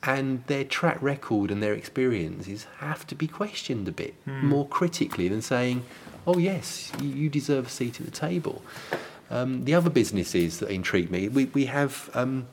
And 0.02 0.44
their 0.46 0.64
track 0.64 1.00
record 1.02 1.50
and 1.50 1.62
their 1.62 1.74
experiences 1.74 2.66
have 2.78 3.06
to 3.08 3.14
be 3.14 3.26
questioned 3.26 3.86
a 3.86 3.92
bit 3.92 4.14
more 4.26 4.66
critically 4.66 5.28
than 5.28 5.42
saying, 5.42 5.84
oh, 6.26 6.38
yes, 6.38 6.90
you, 7.00 7.08
you 7.08 7.28
deserve 7.28 7.66
a 7.66 7.70
seat 7.70 8.00
at 8.00 8.06
the 8.06 8.12
table. 8.12 8.62
Um, 9.30 9.64
the 9.64 9.74
other 9.74 9.90
businesses 9.90 10.58
that 10.58 10.70
intrigue 10.70 11.10
me, 11.10 11.28
we, 11.28 11.46
we 11.46 11.66
have 11.66 12.08
um, 12.14 12.46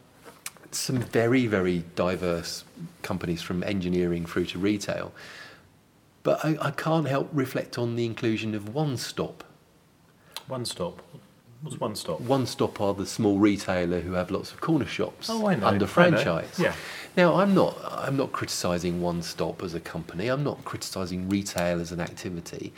some 0.71 0.97
very, 0.97 1.47
very 1.47 1.83
diverse 1.95 2.65
companies 3.01 3.41
from 3.41 3.63
engineering 3.63 4.25
through 4.25 4.45
to 4.47 4.59
retail. 4.59 5.13
But 6.23 6.43
I, 6.43 6.57
I 6.61 6.71
can't 6.71 7.07
help 7.07 7.29
reflect 7.31 7.77
on 7.77 7.95
the 7.95 8.05
inclusion 8.05 8.55
of 8.55 8.73
One 8.73 8.97
Stop. 8.97 9.43
One 10.47 10.65
stop. 10.65 11.01
What's 11.61 11.79
one 11.79 11.95
stop? 11.95 12.21
One 12.21 12.45
Stop 12.45 12.79
are 12.81 12.93
the 12.93 13.05
small 13.05 13.39
retailer 13.39 13.99
who 13.99 14.13
have 14.13 14.29
lots 14.29 14.51
of 14.51 14.61
corner 14.61 14.85
shops 14.85 15.29
Oh, 15.29 15.47
I 15.47 15.55
under 15.55 15.85
I 15.85 15.87
franchise. 15.87 16.59
Yeah. 16.59 16.75
Now, 17.15 17.35
I'm 17.35 17.55
not, 17.55 17.75
I'm 17.83 18.15
not 18.15 18.31
criticising 18.31 19.01
One 19.01 19.23
Stop 19.23 19.63
as 19.63 19.73
a 19.73 19.79
company. 19.79 20.27
I'm 20.27 20.43
not 20.43 20.63
criticising 20.65 21.29
retail 21.29 21.79
as 21.79 21.91
an 21.91 21.99
activity. 21.99 22.73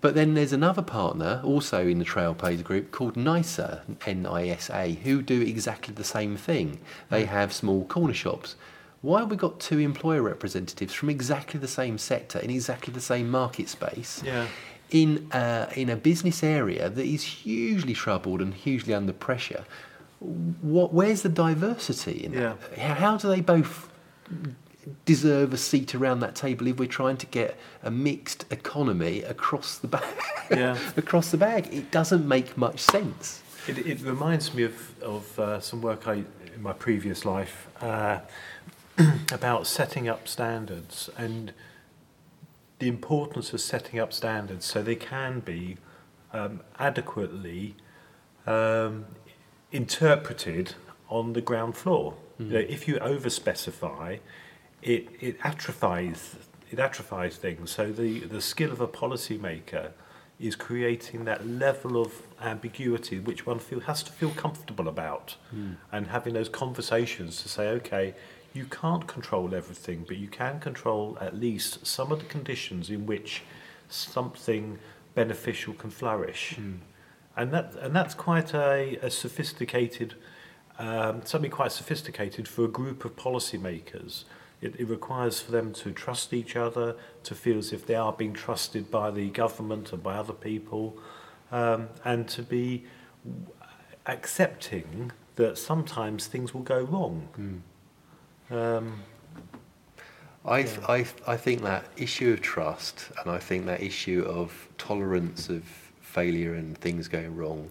But 0.00 0.14
then 0.14 0.34
there's 0.34 0.52
another 0.52 0.82
partner, 0.82 1.42
also 1.44 1.86
in 1.86 1.98
the 1.98 2.04
Trailblazer 2.04 2.64
group, 2.64 2.90
called 2.90 3.16
NISA, 3.16 3.82
N-I-S-A, 4.06 4.92
who 5.02 5.20
do 5.20 5.42
exactly 5.42 5.92
the 5.92 6.04
same 6.04 6.36
thing. 6.36 6.78
They 7.10 7.24
hmm. 7.24 7.30
have 7.30 7.52
small 7.52 7.84
corner 7.84 8.14
shops. 8.14 8.54
Why 9.02 9.20
have 9.20 9.30
we 9.30 9.36
got 9.36 9.60
two 9.60 9.78
employer 9.78 10.22
representatives 10.22 10.92
from 10.92 11.10
exactly 11.10 11.58
the 11.58 11.68
same 11.68 11.98
sector 11.98 12.38
in 12.38 12.50
exactly 12.50 12.92
the 12.92 13.00
same 13.00 13.30
market 13.30 13.68
space? 13.68 14.22
Yeah. 14.24 14.46
In 14.90 15.28
a, 15.32 15.68
in 15.74 15.88
a 15.88 15.96
business 15.96 16.42
area 16.42 16.88
that 16.88 17.04
is 17.04 17.22
hugely 17.22 17.94
troubled 17.94 18.40
and 18.40 18.54
hugely 18.54 18.94
under 18.94 19.12
pressure, 19.12 19.64
what, 20.20 20.92
where's 20.92 21.22
the 21.22 21.28
diversity 21.28 22.24
in 22.24 22.32
that? 22.32 22.56
How, 22.78 22.94
how 22.94 23.16
do 23.16 23.28
they 23.28 23.40
both 23.40 23.90
deserve 25.04 25.52
a 25.52 25.56
seat 25.56 25.94
around 25.94 26.20
that 26.20 26.34
table 26.34 26.66
if 26.66 26.78
we're 26.78 26.86
trying 26.86 27.16
to 27.18 27.26
get 27.26 27.56
a 27.82 27.90
mixed 27.90 28.44
economy 28.50 29.22
across 29.22 29.78
the 29.78 29.88
bag? 29.88 30.14
Yeah. 30.50 30.78
across 30.96 31.30
the 31.30 31.38
bag, 31.38 31.72
it 31.72 31.90
doesn't 31.90 32.26
make 32.26 32.56
much 32.56 32.80
sense. 32.80 33.42
It, 33.66 33.78
it 33.78 34.00
reminds 34.02 34.54
me 34.54 34.64
of, 34.64 35.02
of 35.02 35.38
uh, 35.38 35.60
some 35.60 35.80
work 35.82 36.08
I 36.08 36.24
in 36.54 36.62
my 36.62 36.72
previous 36.72 37.24
life 37.24 37.68
uh, 37.80 38.20
about 39.32 39.66
setting 39.66 40.08
up 40.08 40.28
standards 40.28 41.08
and 41.16 41.52
the 42.80 42.88
importance 42.88 43.52
of 43.52 43.60
setting 43.60 44.00
up 44.00 44.12
standards 44.12 44.64
so 44.64 44.82
they 44.82 44.96
can 44.96 45.40
be 45.40 45.76
um, 46.32 46.60
adequately 46.78 47.76
um, 48.46 49.06
interpreted 49.70 50.74
on 51.08 51.32
the 51.32 51.40
ground 51.40 51.76
floor. 51.76 52.14
You 52.38 52.46
know, 52.46 52.58
if 52.58 52.88
you 52.88 52.98
over 52.98 53.28
specify, 53.28 54.16
it, 54.82 55.08
it 55.20 55.36
atrophies 55.44 56.36
it 56.70 56.78
atrophies 56.78 57.36
things. 57.36 57.70
So 57.70 57.90
the, 57.90 58.20
the 58.20 58.40
skill 58.40 58.70
of 58.70 58.80
a 58.80 58.88
policymaker 58.88 59.90
is 60.38 60.56
creating 60.56 61.24
that 61.24 61.46
level 61.46 62.00
of 62.00 62.22
ambiguity 62.40 63.18
which 63.18 63.44
one 63.44 63.58
feel 63.58 63.80
has 63.80 64.02
to 64.04 64.12
feel 64.12 64.30
comfortable 64.30 64.88
about 64.88 65.36
and 65.92 66.06
having 66.06 66.32
those 66.32 66.48
conversations 66.48 67.42
to 67.42 67.48
say, 67.48 67.68
okay, 67.68 68.14
you 68.52 68.64
can't 68.64 69.06
control 69.06 69.54
everything, 69.54 70.04
but 70.06 70.16
you 70.16 70.28
can 70.28 70.60
control 70.60 71.16
at 71.20 71.36
least 71.36 71.86
some 71.86 72.10
of 72.12 72.18
the 72.18 72.24
conditions 72.24 72.90
in 72.90 73.06
which 73.06 73.42
something 73.88 74.78
beneficial 75.14 75.74
can 75.74 75.90
flourish. 75.90 76.56
Mm. 76.58 76.78
And 77.36 77.52
that 77.52 77.74
and 77.80 77.94
that's 77.94 78.14
quite 78.14 78.54
a, 78.54 78.98
a 79.02 79.10
sophisticated 79.10 80.14
um, 80.80 81.20
something 81.24 81.50
quite 81.50 81.72
sophisticated 81.72 82.48
for 82.48 82.64
a 82.64 82.68
group 82.68 83.04
of 83.04 83.14
policymakers. 83.14 84.24
It, 84.62 84.80
it 84.80 84.88
requires 84.88 85.40
for 85.40 85.52
them 85.52 85.72
to 85.74 85.92
trust 85.92 86.32
each 86.32 86.56
other, 86.56 86.96
to 87.24 87.34
feel 87.34 87.58
as 87.58 87.72
if 87.72 87.86
they 87.86 87.94
are 87.94 88.12
being 88.12 88.32
trusted 88.32 88.90
by 88.90 89.10
the 89.10 89.28
government 89.28 89.92
and 89.92 90.02
by 90.02 90.14
other 90.14 90.32
people, 90.32 90.98
um, 91.52 91.88
and 92.02 92.26
to 92.28 92.42
be 92.42 92.84
accepting 94.06 95.12
that 95.36 95.58
sometimes 95.58 96.26
things 96.26 96.54
will 96.54 96.62
go 96.62 96.80
wrong. 96.80 97.28
Mm. 97.38 97.60
Um, 98.50 99.02
I, 100.44 100.60
Yeah. 100.60 100.66
I, 100.88 101.06
I 101.26 101.36
think 101.36 101.62
that 101.62 101.84
issue 101.96 102.32
of 102.32 102.40
trust 102.40 103.10
and 103.20 103.30
I 103.30 103.38
think 103.38 103.66
that 103.66 103.82
issue 103.82 104.24
of 104.26 104.68
tolerance 104.78 105.48
of 105.48 105.64
failure 106.00 106.54
and 106.54 106.76
things 106.78 107.08
going 107.08 107.36
wrong 107.36 107.70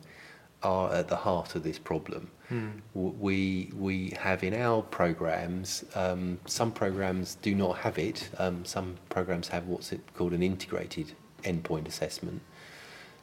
are 0.62 0.94
at 0.94 1.08
the 1.08 1.16
heart 1.16 1.56
of 1.56 1.64
this 1.64 1.80
problem. 1.80 2.30
hmm. 2.50 2.70
We, 2.94 3.72
we 3.76 4.14
have 4.20 4.44
in 4.44 4.54
our 4.54 4.82
programs, 4.82 5.84
um, 5.96 6.40
some 6.46 6.72
programs 6.72 7.36
do 7.36 7.56
not 7.56 7.78
have 7.80 7.98
it. 7.98 8.30
Um, 8.38 8.66
some 8.66 8.98
programs 9.10 9.48
have 9.50 9.68
what's 9.68 9.92
it 9.92 10.02
called 10.14 10.34
an 10.34 10.44
integrated 10.44 11.14
endpoint 11.44 11.88
assessment, 11.88 12.42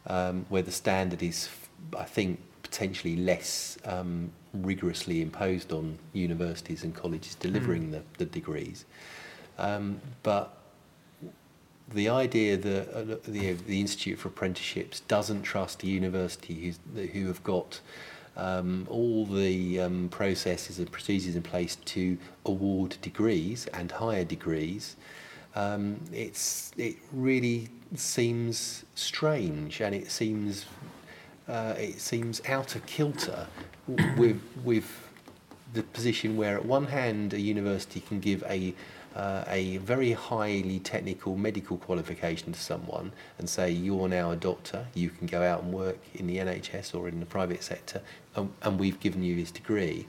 um, 0.07 0.47
where 0.49 0.63
the 0.63 0.73
standard 0.73 1.23
is, 1.23 1.49
I 1.97 2.05
think, 2.05 2.41
potentially 2.77 3.17
less 3.17 3.79
um, 3.87 4.31
rigorously 4.53 5.23
imposed 5.23 5.73
on 5.73 5.99
universities 6.13 6.85
and 6.85 6.95
colleges 6.95 7.35
delivering 7.37 7.91
the, 7.91 8.03
the 8.19 8.27
degrees. 8.27 8.85
Um, 9.57 9.99
but 10.23 10.59
the 11.95 12.11
idea 12.11 12.59
that 12.59 12.93
uh, 12.95 13.17
the, 13.25 13.53
the 13.55 13.81
Institute 13.81 14.19
for 14.19 14.29
Apprenticeships 14.29 15.01
doesn't 15.01 15.43
trust 15.43 15.85
a 15.85 15.87
university 15.87 16.55
who's, 16.95 17.09
who 17.13 17.29
have 17.29 17.43
got 17.43 17.81
um, 18.37 18.87
all 18.91 19.25
the 19.25 19.81
um, 19.81 20.11
processes 20.11 20.79
and 20.79 20.93
procedures 20.93 21.35
in 21.35 21.41
place 21.41 21.77
to 21.77 22.19
award 22.45 22.99
degrees 23.01 23.67
and 23.69 23.91
higher 23.91 24.25
degrees, 24.25 24.97
um, 25.55 25.99
it's, 26.13 26.73
it 26.77 26.97
really 27.11 27.71
seems 27.95 28.85
strange 28.95 29.81
and 29.81 29.95
it 29.95 30.11
seems, 30.11 30.67
uh, 31.49 31.75
it 31.79 32.01
seems 32.01 32.41
out 32.49 32.75
of 32.75 32.85
kilter 32.87 33.47
with, 34.17 34.41
with 34.65 35.09
the 35.75 35.83
position 35.83 36.37
where 36.37 36.57
at 36.57 36.65
one 36.65 36.87
hand 36.87 37.33
a 37.35 37.41
university 37.41 38.01
can 38.01 38.21
give 38.21 38.43
a 38.49 38.75
uh, 39.15 39.45
a 39.49 39.79
very 39.79 40.13
highly 40.13 40.79
technical 40.79 41.37
medical 41.37 41.79
qualification 41.79 42.53
to 42.53 42.61
someone 42.61 43.11
and 43.39 43.49
say 43.49 43.71
you're 43.71 44.09
now 44.09 44.31
a 44.31 44.37
doctor 44.37 44.87
you 44.93 45.09
can 45.09 45.27
go 45.27 45.43
out 45.43 45.63
and 45.63 45.73
work 45.73 45.99
in 46.15 46.27
the 46.27 46.37
NHS 46.37 46.95
or 46.95 47.09
in 47.09 47.19
the 47.21 47.25
private 47.25 47.63
sector 47.63 48.03
and, 48.35 48.53
and 48.61 48.79
we've 48.79 49.01
given 49.01 49.23
you 49.23 49.35
this 49.35 49.51
degree 49.51 50.07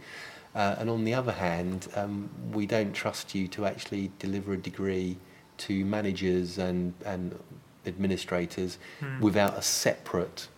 uh, 0.55 0.75
and 0.77 0.89
on 0.89 1.05
the 1.05 1.13
other 1.13 1.31
hand 1.31 1.87
um, 1.95 2.29
we 2.51 2.65
don't 2.65 2.91
trust 2.93 3.33
you 3.33 3.47
to 3.47 3.65
actually 3.65 4.11
deliver 4.19 4.51
a 4.53 4.57
degree 4.57 5.15
to 5.59 5.85
managers 5.85 6.57
and 6.57 6.93
and 7.05 7.39
administrators 7.85 8.77
Hmm. 8.99 9.21
without 9.21 9.57
a 9.57 9.61
separate 9.61 10.49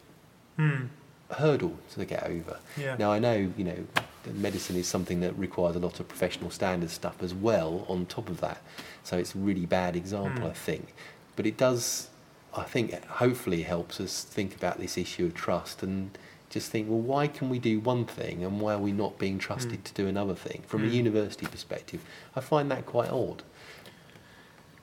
Hmm. 0.59 0.85
hurdle 1.31 1.77
to 1.95 2.03
get 2.05 2.23
over 2.23 2.57
Yeah. 2.75 2.95
now 2.97 3.11
I 3.11 3.19
know, 3.19 3.53
you 3.55 3.63
know, 3.63 3.85
that 4.23 4.35
medicine 4.35 4.75
is 4.75 4.87
something 4.87 5.19
that 5.21 5.37
requires 5.37 5.75
a 5.75 5.79
lot 5.79 5.99
of 5.99 6.07
professional 6.07 6.49
standard 6.49 6.89
stuff 6.89 7.21
as 7.23 7.33
well 7.33 7.85
on 7.87 8.07
top 8.07 8.29
of 8.29 8.41
that. 8.41 8.61
So 9.03 9.17
it's 9.17 9.35
a 9.35 9.37
really 9.37 9.65
bad 9.65 9.95
example, 9.95 10.47
Mm. 10.47 10.49
I 10.51 10.53
think. 10.53 10.93
But 11.37 11.45
it 11.45 11.55
does, 11.55 12.09
I 12.53 12.63
think, 12.63 13.01
hopefully 13.05 13.61
helps 13.61 14.01
us 14.01 14.23
think 14.23 14.53
about 14.55 14.79
this 14.79 14.97
issue 14.97 15.27
of 15.27 15.33
trust 15.35 15.81
and 15.83 16.17
just 16.49 16.71
think, 16.71 16.89
well, 16.89 16.99
why 16.99 17.27
can 17.27 17.47
we 17.49 17.59
do 17.59 17.79
one 17.79 18.05
thing 18.05 18.43
and 18.43 18.59
why 18.59 18.73
are 18.73 18.79
we 18.79 18.91
not 18.91 19.17
being 19.19 19.37
trusted 19.37 19.79
Mm. 19.81 19.83
to 19.83 19.93
do 19.93 20.07
another 20.07 20.35
thing? 20.35 20.63
From 20.67 20.83
a 20.83 20.87
Mm. 20.87 20.93
university 20.93 21.45
perspective, 21.45 22.01
I 22.35 22.41
find 22.41 22.69
that 22.71 22.85
quite 22.87 23.11
odd. 23.11 23.43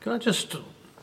Can 0.00 0.12
I 0.12 0.18
just, 0.18 0.54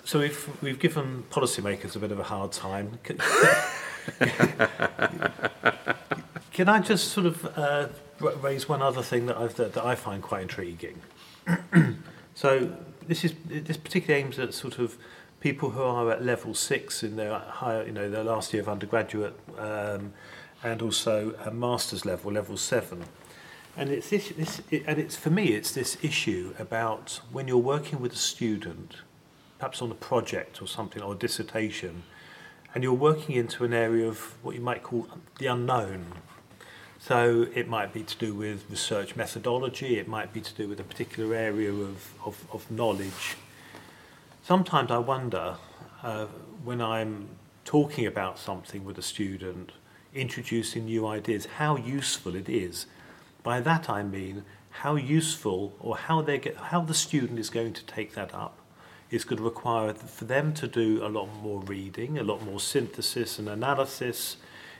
so 0.06 0.22
if 0.22 0.48
we've 0.64 0.80
given 0.80 1.26
policymakers 1.30 1.96
a 1.98 2.00
bit 2.00 2.12
of 2.14 2.20
a 2.20 2.24
hard 2.24 2.54
time, 2.54 2.98
can, 3.04 3.18
can 6.54 6.70
I 6.70 6.80
just 6.80 7.10
sort 7.10 7.26
of 7.26 7.58
uh, 7.58 7.88
raise 8.20 8.70
one 8.70 8.82
other 8.82 9.02
thing 9.02 9.26
that, 9.28 9.56
that, 9.56 9.74
that 9.74 9.86
I 9.86 9.96
find 9.96 10.22
quite 10.22 10.44
intriguing? 10.44 11.02
so 12.36 12.72
this 13.08 13.26
is 13.26 13.34
this 13.46 13.78
particularly 13.78 14.24
aims 14.24 14.40
at 14.40 14.54
sort 14.54 14.80
of 14.80 14.98
people 15.40 15.72
who 15.72 15.84
are 15.84 16.10
at 16.10 16.24
level 16.24 16.54
six 16.54 17.04
in 17.04 17.18
their 17.18 17.38
higher, 17.38 17.86
you 17.86 17.92
know, 17.92 18.10
their 18.10 18.24
last 18.24 18.54
year 18.54 18.62
of 18.62 18.70
undergraduate, 18.70 19.38
um, 19.58 20.14
and 20.64 20.82
also 20.82 21.36
a 21.46 21.52
master's 21.52 22.06
level, 22.06 22.32
level 22.32 22.56
seven. 22.56 23.04
And 23.76 23.90
it's 23.90 24.10
this, 24.10 24.30
this 24.30 24.62
it, 24.72 24.84
and 24.88 25.00
it's 25.00 25.18
for 25.18 25.30
me, 25.30 25.48
it's 25.48 25.72
this 25.72 25.98
issue 26.02 26.54
about 26.58 27.20
when 27.32 27.48
you're 27.48 27.58
working 27.58 28.00
with 28.00 28.14
a 28.14 28.18
student, 28.18 28.98
perhaps 29.60 29.82
on 29.82 29.92
a 29.92 29.96
project 29.96 30.62
or 30.62 30.68
something 30.68 31.02
or 31.02 31.14
a 31.14 31.18
dissertation, 31.18 32.04
and 32.74 32.84
you're 32.84 32.94
working 32.94 33.36
into 33.36 33.64
an 33.64 33.74
area 33.74 34.08
of 34.08 34.36
what 34.44 34.56
you 34.56 34.62
might 34.62 34.84
call 34.84 35.08
the 35.38 35.46
unknown. 35.48 36.06
So 37.00 37.48
it 37.54 37.68
might 37.68 37.94
be 37.94 38.04
to 38.04 38.18
do 38.18 38.34
with 38.34 38.66
research 38.70 39.16
methodology, 39.16 40.00
it 40.00 40.08
might 40.08 40.32
be 40.32 40.42
to 40.42 40.54
do 40.54 40.70
with 40.70 40.80
a 40.80 40.84
particular 40.84 41.36
area 41.36 41.72
of, 41.72 42.14
of, 42.26 42.46
of 42.52 42.72
knowledge. 42.72 43.36
Sometimes 44.42 44.90
I 44.90 45.00
wonder 45.00 45.58
uh, 46.02 46.28
when 46.64 46.82
I'm 46.82 47.28
talking 47.66 48.06
about 48.06 48.40
something 48.40 48.86
with 48.86 48.98
a 48.98 49.02
student, 49.02 49.72
introducing 50.14 50.86
new 50.86 51.06
ideas, 51.06 51.46
how 51.58 51.76
useful 51.76 52.36
it 52.36 52.48
is. 52.48 52.86
By 53.44 53.60
that 53.62 53.90
I 53.90 54.04
mean 54.04 54.46
how 54.70 54.96
useful 54.96 55.74
or 55.80 55.98
how 55.98 56.22
they 56.22 56.38
get, 56.38 56.56
how 56.56 56.82
the 56.82 56.94
student 56.94 57.38
is 57.38 57.50
going 57.50 57.74
to 57.74 57.86
take 57.86 58.16
that 58.16 58.34
up. 58.34 58.58
It's 59.14 59.26
going 59.26 59.38
to 59.38 59.44
require 59.44 59.94
for 59.94 60.26
them 60.26 60.56
to 60.56 60.68
do 60.68 61.06
a 61.06 61.08
lot 61.08 61.28
more 61.44 61.62
reading, 61.62 62.18
a 62.18 62.24
lot 62.24 62.44
more 62.44 62.60
synthesis 62.60 63.38
and 63.38 63.48
analysis, 63.48 64.38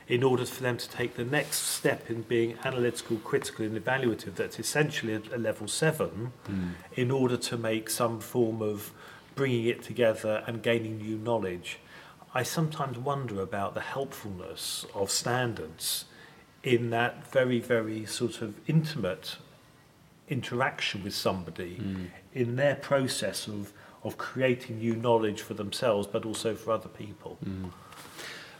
in 0.08 0.24
order 0.24 0.44
for 0.44 0.60
them 0.60 0.76
to 0.76 0.88
take 0.90 1.14
the 1.14 1.24
next 1.24 1.58
step 1.58 2.10
in 2.10 2.22
being 2.22 2.58
analytical, 2.64 3.18
critical, 3.18 3.64
and 3.64 3.76
evaluative. 3.82 4.34
That's 4.34 4.58
essentially 4.58 5.14
a, 5.14 5.22
a 5.36 5.38
level 5.38 5.68
seven, 5.68 6.32
in 6.96 7.12
order 7.12 7.36
to 7.36 7.56
make 7.56 7.88
some 7.88 8.18
form 8.18 8.60
of 8.60 8.90
bringing 9.36 9.66
it 9.66 9.84
together 9.84 10.42
and 10.48 10.64
gaining 10.64 10.98
new 10.98 11.16
knowledge. 11.16 11.78
I 12.34 12.42
sometimes 12.42 12.98
wonder 12.98 13.40
about 13.40 13.74
the 13.74 13.82
helpfulness 13.82 14.84
of 14.94 15.12
standards 15.12 16.06
in 16.64 16.90
that 16.90 17.24
very, 17.30 17.60
very 17.60 18.04
sort 18.04 18.42
of 18.42 18.56
intimate 18.66 19.36
interaction 20.28 21.04
with 21.04 21.14
somebody 21.14 21.76
Mm. 21.76 22.06
in 22.32 22.56
their 22.56 22.74
process 22.74 23.46
of, 23.46 23.72
of 24.04 24.18
creating 24.18 24.78
new 24.78 24.94
knowledge 24.94 25.40
for 25.40 25.54
themselves, 25.54 26.06
but 26.06 26.24
also 26.24 26.54
for 26.54 26.72
other 26.72 26.88
people. 26.88 27.38
Mm. 27.44 27.70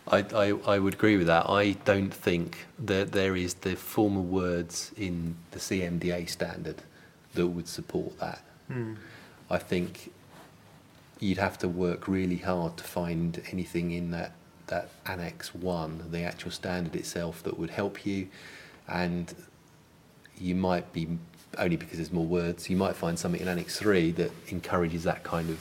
I, 0.09 0.19
I, 0.35 0.75
I 0.75 0.79
would 0.79 0.95
agree 0.95 1.17
with 1.17 1.27
that. 1.29 1.49
I 1.49 1.73
don't 1.85 2.13
think 2.13 2.67
that 2.79 3.13
there 3.13 3.37
is 3.37 3.55
the 3.55 3.77
formal 3.77 4.23
words 4.23 4.93
in 4.97 5.37
the 5.53 5.59
CMDA 5.59 6.29
standard 6.29 6.83
that 7.35 7.47
would 7.47 7.69
support 7.69 8.19
that. 8.21 8.43
Mm. 8.71 8.97
I 9.51 9.59
think 9.59 10.13
you'd 11.21 11.39
have 11.39 11.59
to 11.59 11.69
work 11.69 12.09
really 12.09 12.37
hard 12.37 12.77
to 12.77 12.85
find 12.85 13.43
anything 13.51 13.93
in 13.93 14.11
that, 14.11 14.33
that 14.67 14.91
Annex 15.07 15.55
1, 15.55 16.11
the 16.11 16.23
actual 16.23 16.51
standard 16.51 16.97
itself, 16.97 17.43
that 17.43 17.59
would 17.59 17.71
help 17.71 18.05
you. 18.05 18.29
And 18.89 19.35
you 20.39 20.55
might 20.55 20.93
be, 20.93 21.09
only 21.59 21.77
because 21.77 21.97
there's 21.99 22.13
more 22.13 22.27
words, 22.27 22.69
you 22.71 22.77
might 22.77 22.97
find 22.97 23.19
something 23.19 23.41
in 23.41 23.49
Annex 23.49 23.79
3 23.79 24.11
that 24.13 24.31
encourages 24.49 25.05
that 25.05 25.23
kind 25.25 25.51
of 25.51 25.59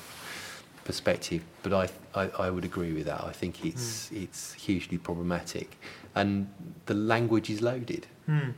perspective. 0.85 1.41
But 1.61 1.73
I, 1.73 1.89
I, 2.19 2.29
I 2.45 2.49
would 2.49 2.65
agree 2.65 2.93
with 2.93 3.05
that. 3.05 3.23
I 3.23 3.31
think 3.31 3.65
it's, 3.65 4.11
it's 4.11 4.53
hugely 4.53 4.97
problematic. 4.97 5.77
And 6.15 6.47
the 6.85 6.93
language 6.93 7.49
is 7.49 7.61
loaded 7.61 8.07
Mm. 8.29 8.53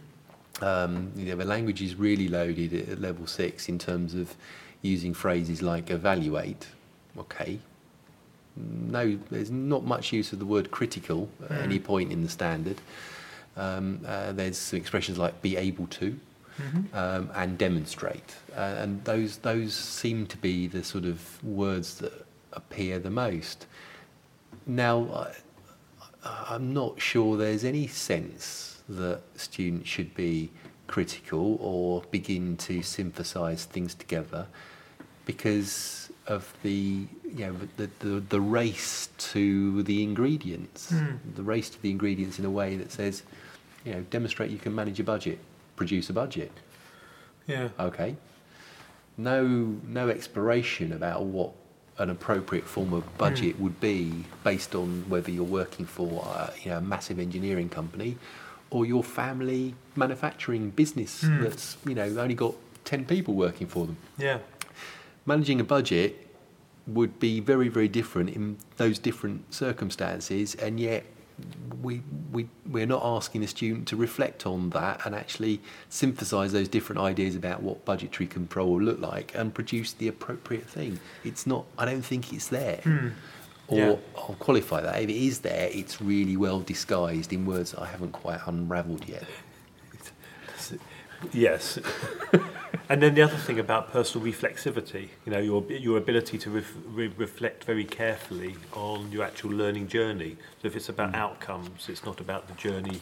um, 0.62 1.12
you 1.16 1.26
know, 1.26 1.36
the 1.38 1.44
language 1.46 1.82
is 1.82 1.96
really 1.96 2.28
loaded 2.28 2.72
at 2.90 3.02
level 3.02 3.26
six 3.26 3.68
in 3.68 3.80
terms 3.80 4.14
of 4.14 4.36
using 4.84 5.12
phrases 5.14 5.64
like 5.64 5.90
evaluate. 5.90 6.68
Okay. 7.18 7.58
No, 8.56 9.18
there's 9.32 9.50
not 9.50 9.84
much 9.86 10.14
use 10.14 10.32
of 10.34 10.38
the 10.40 10.46
word 10.46 10.70
critical 10.70 11.30
at 11.44 11.50
Mm. 11.50 11.64
any 11.64 11.80
point 11.80 12.12
in 12.12 12.22
the 12.22 12.30
standard. 12.30 12.78
Um, 13.58 14.02
uh, 14.06 14.34
there's 14.34 14.58
some 14.58 14.78
expressions 14.78 15.18
like 15.18 15.42
be 15.42 15.58
able 15.58 15.88
to 15.88 16.20
Mhm. 16.60 16.94
um, 16.96 17.30
and 17.36 17.58
demonstrate, 17.58 18.36
uh, 18.56 18.60
and 18.84 19.04
those 19.04 19.38
those 19.40 19.74
seem 19.74 20.26
to 20.28 20.38
be 20.38 20.68
the 20.68 20.84
sort 20.84 21.06
of 21.06 21.44
words 21.44 21.98
that 22.00 22.26
appear 22.54 23.00
the 23.00 23.10
most. 23.10 23.66
Now, 24.66 25.28
I, 26.24 26.54
I'm 26.54 26.74
not 26.74 27.02
sure 27.02 27.38
there's 27.38 27.64
any 27.64 27.88
sense 27.88 28.82
that 28.88 29.22
students 29.36 29.90
should 29.90 30.16
be 30.16 30.50
critical 30.88 31.58
or 31.60 32.04
begin 32.12 32.56
to 32.58 32.82
synthesize 32.84 33.66
things 33.66 33.94
together 33.96 34.48
because 35.26 36.10
of 36.28 36.54
the 36.64 37.06
you 37.24 37.46
know 37.48 37.56
the, 37.78 37.90
the, 38.00 38.20
the 38.30 38.42
race 38.42 39.10
to 39.18 39.84
the 39.84 40.02
ingredients 40.04 40.92
Mm. 40.92 41.18
the 41.36 41.44
race 41.44 41.70
to 41.70 41.82
the 41.82 41.92
ingredients 41.92 42.40
in 42.40 42.46
a 42.46 42.50
way 42.50 42.78
that 42.78 42.92
says 42.92 43.24
you 43.84 43.94
know 43.94 44.02
demonstrate 44.10 44.50
you 44.52 44.58
can 44.58 44.74
manage 44.74 45.00
a 45.00 45.04
budget 45.04 45.40
produce 45.76 46.10
a 46.10 46.14
budget. 46.14 46.52
Yeah. 47.48 47.70
Okay. 47.80 48.16
No, 49.18 49.46
no 49.88 50.10
exploration 50.10 50.92
about 50.92 51.24
what 51.24 51.52
an 51.98 52.10
appropriate 52.10 52.66
form 52.66 52.92
of 52.94 53.18
budget 53.18 53.58
would 53.60 53.80
be 53.80 54.26
based 54.44 54.76
on 54.76 55.06
whether 55.08 55.32
you're 55.32 55.44
working 55.46 55.86
for 55.86 56.26
uh, 56.28 56.50
you 56.62 56.70
know, 56.72 56.78
a 56.80 56.82
massive 56.82 57.20
engineering 57.20 57.70
company 57.70 58.18
or 58.70 58.86
your 58.86 59.04
family 59.04 59.74
manufacturing 59.96 60.72
business 60.72 61.24
Mm. 61.24 61.44
that's 61.44 61.78
you 61.86 61.96
know 61.96 62.04
only 62.20 62.36
got 62.36 62.54
10 62.84 63.06
people 63.06 63.34
working 63.34 63.68
for 63.68 63.86
them. 63.86 63.96
Yeah. 64.18 64.40
Managing 65.26 65.60
a 65.62 65.64
budget 65.64 66.28
would 66.86 67.20
be 67.20 67.40
very, 67.40 67.68
very 67.70 67.88
different 67.88 68.30
in 68.30 68.58
those 68.78 69.00
different 69.00 69.54
circumstances, 69.54 70.54
and 70.56 70.80
yet 70.80 71.04
we, 71.82 72.02
we, 72.32 72.48
we're 72.70 72.86
not 72.86 73.04
asking 73.04 73.42
the 73.42 73.48
student 73.48 73.88
to 73.90 73.96
reflect 73.96 74.46
on 74.46 74.70
that 74.72 75.06
and 75.06 75.14
actually 75.14 75.62
synthesize 75.90 76.52
those 76.54 76.68
different 76.68 77.02
ideas 77.02 77.36
about 77.36 77.62
what 77.62 77.86
budgetary 77.86 78.28
control 78.28 78.72
will 78.72 78.82
look 78.82 79.00
like 79.00 79.34
and 79.36 79.54
produce 79.54 79.94
the 79.94 80.08
appropriate 80.08 80.66
thing. 80.66 81.00
It's 81.24 81.46
not, 81.46 81.66
I 81.78 81.86
don't 81.86 82.02
think 82.02 82.34
it's 82.34 82.48
there. 82.48 82.78
Hmm. 82.84 83.10
Or 83.68 83.78
Yeah. 83.78 83.96
I'll 84.16 84.36
qualify 84.40 84.82
that. 84.82 85.02
If 85.02 85.10
it 85.10 85.16
is 85.16 85.40
there, 85.40 85.70
it's 85.72 86.00
really 86.02 86.38
well 86.38 86.60
disguised 86.60 87.34
in 87.34 87.46
words 87.46 87.72
that 87.72 87.82
I 87.82 87.88
haven't 87.88 88.12
quite 88.12 88.40
unraveled 88.46 89.08
yet. 89.08 89.24
Yes. 91.32 91.80
and 92.90 93.02
then 93.02 93.16
the 93.16 93.22
other 93.22 93.38
thing 93.38 93.60
about 93.60 93.92
personal 93.92 94.26
reflexivity, 94.28 95.10
you 95.26 95.32
know, 95.32 95.40
your 95.40 95.64
your 95.72 95.98
ability 95.98 96.38
to 96.40 96.50
ref, 96.52 96.74
re- 96.88 97.14
reflect 97.18 97.64
very 97.64 97.84
carefully 97.86 98.56
on 98.74 99.12
your 99.12 99.24
actual 99.24 99.52
learning 99.52 99.88
journey. 99.88 100.38
So 100.62 100.68
if 100.68 100.76
it's 100.76 100.90
about 100.90 101.16
outcomes, 101.16 101.90
it's 101.90 102.06
not 102.06 102.20
about 102.20 102.48
the 102.48 102.54
journey, 102.54 103.02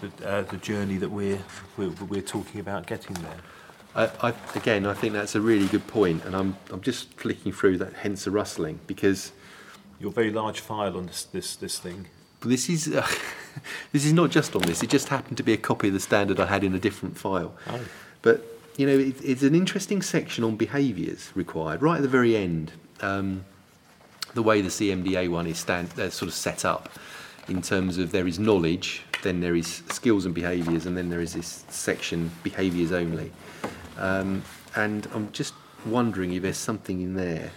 the, 0.00 0.28
uh, 0.28 0.42
the 0.42 0.56
journey 0.58 0.96
that 0.98 1.10
we're, 1.10 1.40
we're 1.76 1.90
we're 2.08 2.22
talking 2.22 2.60
about 2.60 2.86
getting 2.86 3.14
there. 3.16 3.36
I, 3.94 4.10
I, 4.28 4.34
again, 4.54 4.86
I 4.86 4.94
think 4.94 5.12
that's 5.12 5.34
a 5.34 5.40
really 5.40 5.66
good 5.68 5.86
point, 5.86 6.24
and 6.24 6.34
I'm, 6.34 6.56
I'm 6.70 6.80
just 6.80 7.12
flicking 7.12 7.52
through 7.52 7.76
that, 7.78 7.92
hence 7.92 8.24
the 8.24 8.30
rustling, 8.30 8.80
because 8.86 9.32
Your 10.00 10.10
very 10.12 10.30
large 10.30 10.60
file 10.60 10.96
on 10.96 11.06
this 11.06 11.24
this 11.24 11.56
this 11.56 11.78
thing. 11.78 12.06
this 12.40 12.68
is 12.68 12.88
uh, 12.88 13.06
this 13.92 14.04
is 14.04 14.12
not 14.12 14.30
just 14.30 14.56
on 14.56 14.62
this. 14.62 14.82
It 14.82 14.90
just 14.90 15.08
happened 15.08 15.36
to 15.38 15.42
be 15.42 15.52
a 15.52 15.58
copy 15.58 15.88
of 15.88 15.94
the 15.94 16.00
standard 16.00 16.40
I 16.40 16.46
had 16.46 16.64
in 16.64 16.74
a 16.74 16.78
different 16.78 17.18
file. 17.18 17.52
Oh. 17.68 17.80
But 18.22 18.44
you 18.76 18.86
know, 18.86 18.98
it, 18.98 19.16
it's 19.22 19.42
an 19.42 19.54
interesting 19.54 20.02
section 20.02 20.44
on 20.44 20.56
behaviours 20.56 21.30
required, 21.34 21.82
right 21.82 21.96
at 21.96 22.02
the 22.02 22.08
very 22.08 22.36
end. 22.36 22.72
Um, 23.00 23.44
the 24.34 24.42
way 24.42 24.62
the 24.62 24.68
CMDA 24.68 25.30
one 25.30 25.46
is 25.46 25.58
stand, 25.58 25.88
they're 25.88 26.10
sort 26.10 26.28
of 26.28 26.34
set 26.34 26.64
up 26.64 26.88
in 27.48 27.60
terms 27.60 27.98
of 27.98 28.12
there 28.12 28.26
is 28.26 28.38
knowledge, 28.38 29.02
then 29.22 29.40
there 29.40 29.54
is 29.54 29.82
skills 29.90 30.24
and 30.24 30.34
behaviours, 30.34 30.86
and 30.86 30.96
then 30.96 31.10
there 31.10 31.20
is 31.20 31.34
this 31.34 31.64
section 31.68 32.30
behaviours 32.42 32.92
only. 32.92 33.30
Um, 33.98 34.42
and 34.74 35.06
I'm 35.12 35.30
just 35.32 35.54
wondering 35.84 36.32
if 36.32 36.42
there's 36.42 36.56
something 36.56 37.02
in 37.02 37.14
there 37.14 37.50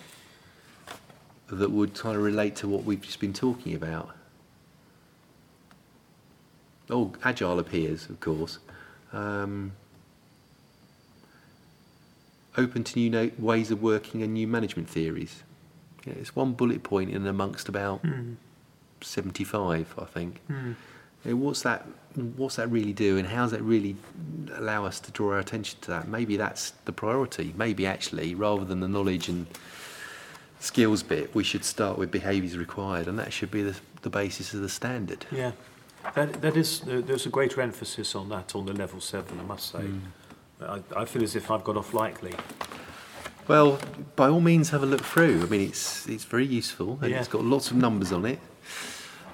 that 1.48 1.72
would 1.72 1.94
kind 1.94 2.18
of 2.18 2.24
relate 2.24 2.56
to 2.58 2.68
what 2.68 2.84
we've 2.84 3.02
just 3.02 3.20
been 3.20 3.34
talking 3.34 3.74
about. 3.74 4.10
Oh, 6.90 7.14
agile 7.24 7.60
appears, 7.60 8.10
of 8.10 8.20
course. 8.20 8.60
Um, 9.14 9.72
open 12.58 12.84
to 12.84 13.00
new 13.00 13.10
no- 13.10 13.32
ways 13.38 13.72
of 13.72 13.82
working 13.82 14.22
and 14.24 14.34
new 14.34 14.48
management 14.48 14.90
theories. 14.90 15.44
Yeah, 16.06 16.14
it's 16.14 16.36
one 16.36 16.54
bullet 16.54 16.84
point 16.84 17.10
in 17.10 17.26
amongst 17.26 17.68
about 17.68 18.02
75, 19.02 19.94
I 19.98 20.06
think. 20.06 20.42
Yeah, 21.26 21.34
what's 21.34 21.62
that? 21.64 21.86
What's 22.38 22.56
that 22.56 22.70
really 22.70 22.94
do, 22.94 23.18
and 23.18 23.28
how 23.28 23.42
does 23.44 23.52
that 23.52 23.62
really 23.62 23.98
allow 24.56 24.86
us 24.86 25.00
to 25.02 25.12
draw 25.12 25.34
our 25.34 25.40
attention 25.40 25.80
to 25.82 25.92
that? 25.92 26.08
Maybe 26.08 26.38
that's 26.38 26.72
the 26.86 26.94
priority. 26.94 27.54
Maybe 27.58 27.86
actually, 27.86 28.36
rather 28.36 28.64
than 28.64 28.80
the 28.80 28.88
knowledge 28.88 29.28
and 29.28 29.48
skills 30.60 31.04
bit, 31.04 31.34
we 31.36 31.44
should 31.44 31.66
start 31.66 31.98
with 31.98 32.12
behaviours 32.12 32.58
required, 32.58 33.08
and 33.08 33.20
that 33.20 33.34
should 33.34 33.52
be 33.52 33.64
the, 33.64 33.76
the 34.04 34.10
basis 34.10 34.54
of 34.54 34.62
the 34.62 34.70
standard. 34.70 35.26
Yeah, 35.32 35.52
that, 36.14 36.42
that 36.42 36.56
is, 36.56 36.84
uh, 36.84 37.02
there's 37.06 37.26
a 37.26 37.30
greater 37.30 37.60
emphasis 37.60 38.16
on 38.16 38.30
that 38.30 38.56
on 38.56 38.66
the 38.66 38.74
level 38.74 39.02
seven, 39.02 39.40
I 39.40 39.44
must 39.44 39.72
say. 39.72 39.84
I, 40.62 40.82
I 40.96 41.06
feel 41.06 41.24
as 41.24 41.36
if 41.36 41.52
I've 41.52 41.64
got 41.64 41.78
off 41.78 41.94
lightly. 41.94 42.34
Well, 43.48 43.80
by 44.16 44.28
all 44.30 44.42
means, 44.42 44.70
have 44.72 44.82
a 44.84 44.88
look 44.88 45.04
through. 45.04 45.44
I 45.44 45.46
mean, 45.46 45.62
it's 45.62 46.08
it's 46.08 46.24
very 46.24 46.46
useful, 46.46 46.98
and 47.02 47.12
Yeah. 47.12 47.20
it's 47.20 47.28
got 47.28 47.44
lots 47.44 47.70
of 47.72 47.78
numbers 47.78 48.12
on 48.12 48.26
it. 48.26 48.40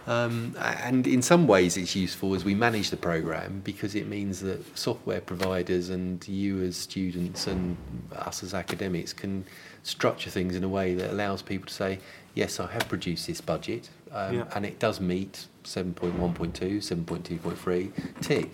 Um, 0.08 0.56
and 0.60 1.06
in 1.06 1.22
some 1.22 1.46
ways, 1.48 1.78
it's 1.78 1.96
useful 1.96 2.34
as 2.34 2.44
we 2.44 2.56
manage 2.56 2.90
the 2.90 2.98
program 2.98 3.62
because 3.64 3.94
it 3.94 4.08
means 4.08 4.40
that 4.42 4.60
software 4.78 5.22
providers 5.22 5.90
and 5.92 6.28
you 6.28 6.62
as 6.64 6.76
students 6.76 7.46
and 7.46 7.78
us 8.16 8.42
as 8.44 8.56
academics 8.56 9.14
can 9.14 9.46
structure 9.84 10.32
things 10.32 10.56
in 10.56 10.64
a 10.64 10.68
way 10.68 10.96
that 10.96 11.12
allows 11.12 11.44
people 11.44 11.68
to 11.68 11.74
say, 11.74 12.00
"Yes, 12.34 12.60
I 12.60 12.66
have 12.72 12.90
produced 12.90 13.28
this 13.28 13.42
budget, 13.42 13.90
um, 14.12 14.36
Yeah. 14.36 14.44
and 14.56 14.66
it 14.66 14.80
does 14.80 15.00
meet 15.00 15.46
7.1.2, 15.64 16.82
7.2.3, 16.82 17.92
tick." 18.22 18.50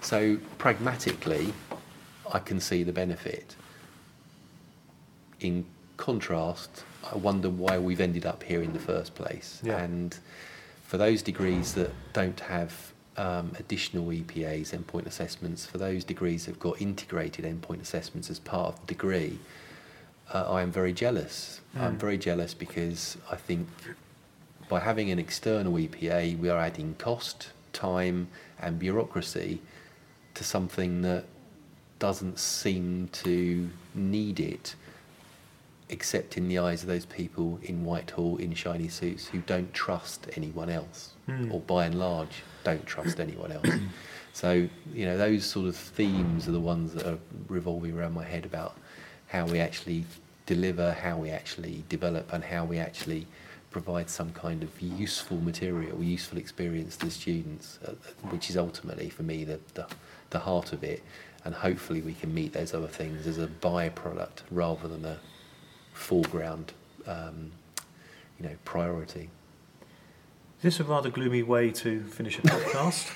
So 0.00 0.38
pragmatically, 0.56 1.52
I 2.32 2.38
can 2.38 2.60
see 2.60 2.82
the 2.82 2.92
benefit 2.92 3.56
in 5.40 5.64
contrast, 5.96 6.84
I 7.12 7.16
wonder 7.16 7.48
why 7.50 7.78
we've 7.78 8.00
ended 8.00 8.26
up 8.26 8.42
here 8.42 8.62
in 8.62 8.72
the 8.72 8.78
first 8.78 9.14
place. 9.14 9.60
Yeah. 9.62 9.78
And 9.78 10.16
for 10.84 10.98
those 10.98 11.22
degrees 11.22 11.74
that 11.74 11.90
don't 12.12 12.40
have 12.40 12.92
um, 13.16 13.52
additional 13.58 14.06
EPAs, 14.06 14.70
endpoint 14.76 15.06
assessments, 15.06 15.66
for 15.66 15.78
those 15.78 16.04
degrees 16.04 16.44
that 16.44 16.52
have 16.52 16.60
got 16.60 16.80
integrated 16.80 17.44
endpoint 17.44 17.80
assessments 17.80 18.30
as 18.30 18.38
part 18.38 18.74
of 18.74 18.80
the 18.80 18.86
degree, 18.86 19.38
uh, 20.32 20.50
I 20.52 20.62
am 20.62 20.70
very 20.70 20.92
jealous. 20.92 21.60
I'm 21.74 21.96
Mm. 21.96 22.00
very 22.00 22.18
jealous 22.18 22.54
because 22.54 23.16
I 23.30 23.36
think 23.36 23.68
by 24.68 24.80
having 24.80 25.10
an 25.10 25.18
external 25.18 25.72
EPA, 25.78 26.38
we 26.38 26.48
are 26.48 26.58
adding 26.58 26.94
cost, 26.98 27.48
time, 27.72 28.28
and 28.60 28.78
bureaucracy 28.78 29.60
to 30.34 30.44
something 30.44 31.02
that 31.02 31.24
doesn't 32.00 32.38
seem 32.40 33.08
to 33.12 33.70
need 33.94 34.40
it, 34.40 34.74
except 35.88 36.36
in 36.36 36.48
the 36.48 36.58
eyes 36.58 36.82
of 36.82 36.88
those 36.88 37.06
people 37.06 37.60
in 37.62 37.84
Whitehall 37.84 38.36
in 38.38 38.54
shiny 38.54 38.88
suits 38.88 39.26
who 39.28 39.38
don't 39.40 39.72
trust 39.72 40.26
anyone 40.36 40.68
else, 40.70 41.12
Hmm. 41.26 41.52
or 41.52 41.60
by 41.60 41.86
and 41.86 41.96
large 41.96 42.42
don't 42.64 42.84
trust 42.86 43.20
anyone 43.20 43.52
else. 43.52 43.68
So, 44.32 44.68
you 44.94 45.06
know, 45.06 45.18
those 45.18 45.44
sort 45.44 45.66
of 45.66 45.74
themes 45.74 46.46
are 46.46 46.52
the 46.52 46.60
ones 46.60 46.94
that 46.94 47.04
are 47.04 47.18
revolving 47.48 47.98
around 47.98 48.14
my 48.14 48.24
head 48.24 48.44
about 48.46 48.76
how 49.26 49.44
we 49.44 49.58
actually 49.58 50.04
deliver, 50.46 50.92
how 50.92 51.18
we 51.18 51.30
actually 51.30 51.82
develop, 51.88 52.32
and 52.32 52.44
how 52.44 52.64
we 52.64 52.78
actually 52.78 53.26
provide 53.72 54.08
some 54.08 54.30
kind 54.32 54.62
of 54.62 54.80
useful 54.80 55.38
material, 55.38 56.02
useful 56.02 56.38
experience 56.38 56.96
to 56.98 57.06
the 57.06 57.10
students, 57.10 57.80
uh, 57.84 57.90
which 58.30 58.48
is 58.50 58.56
ultimately, 58.56 59.10
for 59.10 59.24
me, 59.24 59.42
the, 59.42 59.58
the, 59.74 59.86
the 60.30 60.38
heart 60.38 60.72
of 60.72 60.84
it. 60.84 61.02
And 61.44 61.54
hopefully 61.54 62.00
we 62.02 62.14
can 62.14 62.34
meet 62.34 62.52
those 62.52 62.74
other 62.74 62.86
things 62.86 63.26
as 63.26 63.38
a 63.38 63.46
byproduct 63.46 64.42
rather 64.50 64.88
than 64.88 65.04
a 65.04 65.18
foreground, 65.94 66.72
um, 67.06 67.52
you 68.38 68.46
know, 68.46 68.56
priority. 68.64 69.30
Is 70.58 70.62
this 70.62 70.80
a 70.80 70.84
rather 70.84 71.08
gloomy 71.08 71.42
way 71.42 71.70
to 71.70 72.02
finish 72.02 72.38
a 72.38 72.42
podcast? 72.42 73.10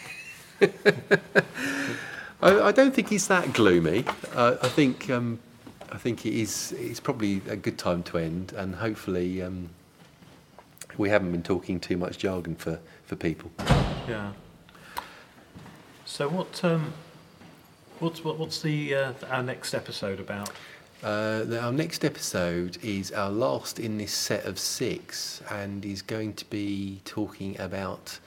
I, 2.42 2.60
I 2.60 2.72
don't 2.72 2.94
think 2.94 3.12
it's 3.12 3.26
that 3.26 3.52
gloomy. 3.52 4.04
Uh, 4.34 4.56
I 4.62 4.68
think 4.68 5.10
um, 5.10 5.38
I 5.92 5.98
think 5.98 6.24
it 6.24 6.32
is. 6.32 6.72
It's 6.78 7.00
probably 7.00 7.42
a 7.48 7.56
good 7.56 7.78
time 7.78 8.02
to 8.04 8.18
end, 8.18 8.54
and 8.56 8.76
hopefully 8.76 9.42
um, 9.42 9.68
we 10.96 11.08
haven't 11.08 11.32
been 11.32 11.42
talking 11.42 11.80
too 11.80 11.96
much 11.96 12.18
jargon 12.18 12.54
for, 12.54 12.78
for 13.04 13.16
people. 13.16 13.50
yeah. 14.08 14.32
So 16.04 16.28
what, 16.28 16.62
um, 16.64 16.92
what's, 18.00 18.24
what, 18.24 18.38
what's 18.38 18.62
the, 18.62 18.94
uh, 18.94 19.12
our 19.30 19.42
next 19.42 19.74
episode 19.74 20.20
about? 20.20 20.50
Uh, 21.02 21.44
the, 21.44 21.60
our 21.60 21.72
next 21.72 22.04
episode 22.04 22.78
is 22.82 23.12
our 23.12 23.30
last 23.30 23.78
in 23.78 23.98
this 23.98 24.12
set 24.12 24.44
of 24.46 24.58
six, 24.58 25.42
and 25.50 25.84
is 25.84 26.00
going 26.00 26.32
to 26.34 26.44
be 26.46 27.00
talking 27.04 27.58
about 27.60 28.18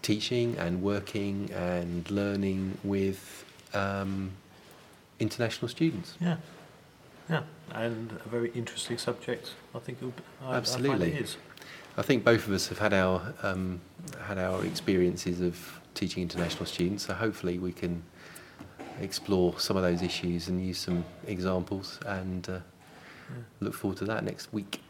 teaching 0.00 0.56
and 0.56 0.80
working 0.80 1.50
and 1.52 2.10
learning 2.10 2.78
with 2.84 3.44
um, 3.74 4.30
international 5.20 5.68
students. 5.68 6.14
Yeah. 6.20 6.36
Yeah, 7.28 7.42
and 7.74 8.18
a 8.24 8.28
very 8.28 8.50
interesting 8.52 8.96
subject. 8.96 9.52
I 9.74 9.80
think 9.80 9.98
it'll, 9.98 10.10
be- 10.10 10.22
I, 10.42 10.52
I 10.52 10.56
Absolutely. 10.56 11.10
find 11.10 11.14
it 11.18 11.22
is. 11.22 11.36
I 11.98 12.02
think 12.02 12.24
both 12.24 12.46
of 12.46 12.54
us 12.54 12.68
have 12.68 12.78
had 12.78 12.94
our 12.94 13.34
um, 13.42 13.80
had 14.22 14.38
our 14.38 14.64
experiences 14.64 15.42
of 15.42 15.80
teaching 15.94 16.22
international 16.22 16.64
students, 16.64 17.04
so 17.04 17.12
hopefully 17.12 17.58
we 17.58 17.72
can 17.72 18.02
explore 19.00 19.58
some 19.58 19.76
of 19.76 19.82
those 19.82 20.02
issues 20.02 20.48
and 20.48 20.64
use 20.64 20.78
some 20.78 21.04
examples, 21.26 21.98
and 22.06 22.48
uh, 22.48 22.58
look 23.60 23.74
forward 23.74 23.98
to 23.98 24.04
that 24.06 24.24
next 24.24 24.52
week. 24.52 24.80
Yeah. 24.80 24.87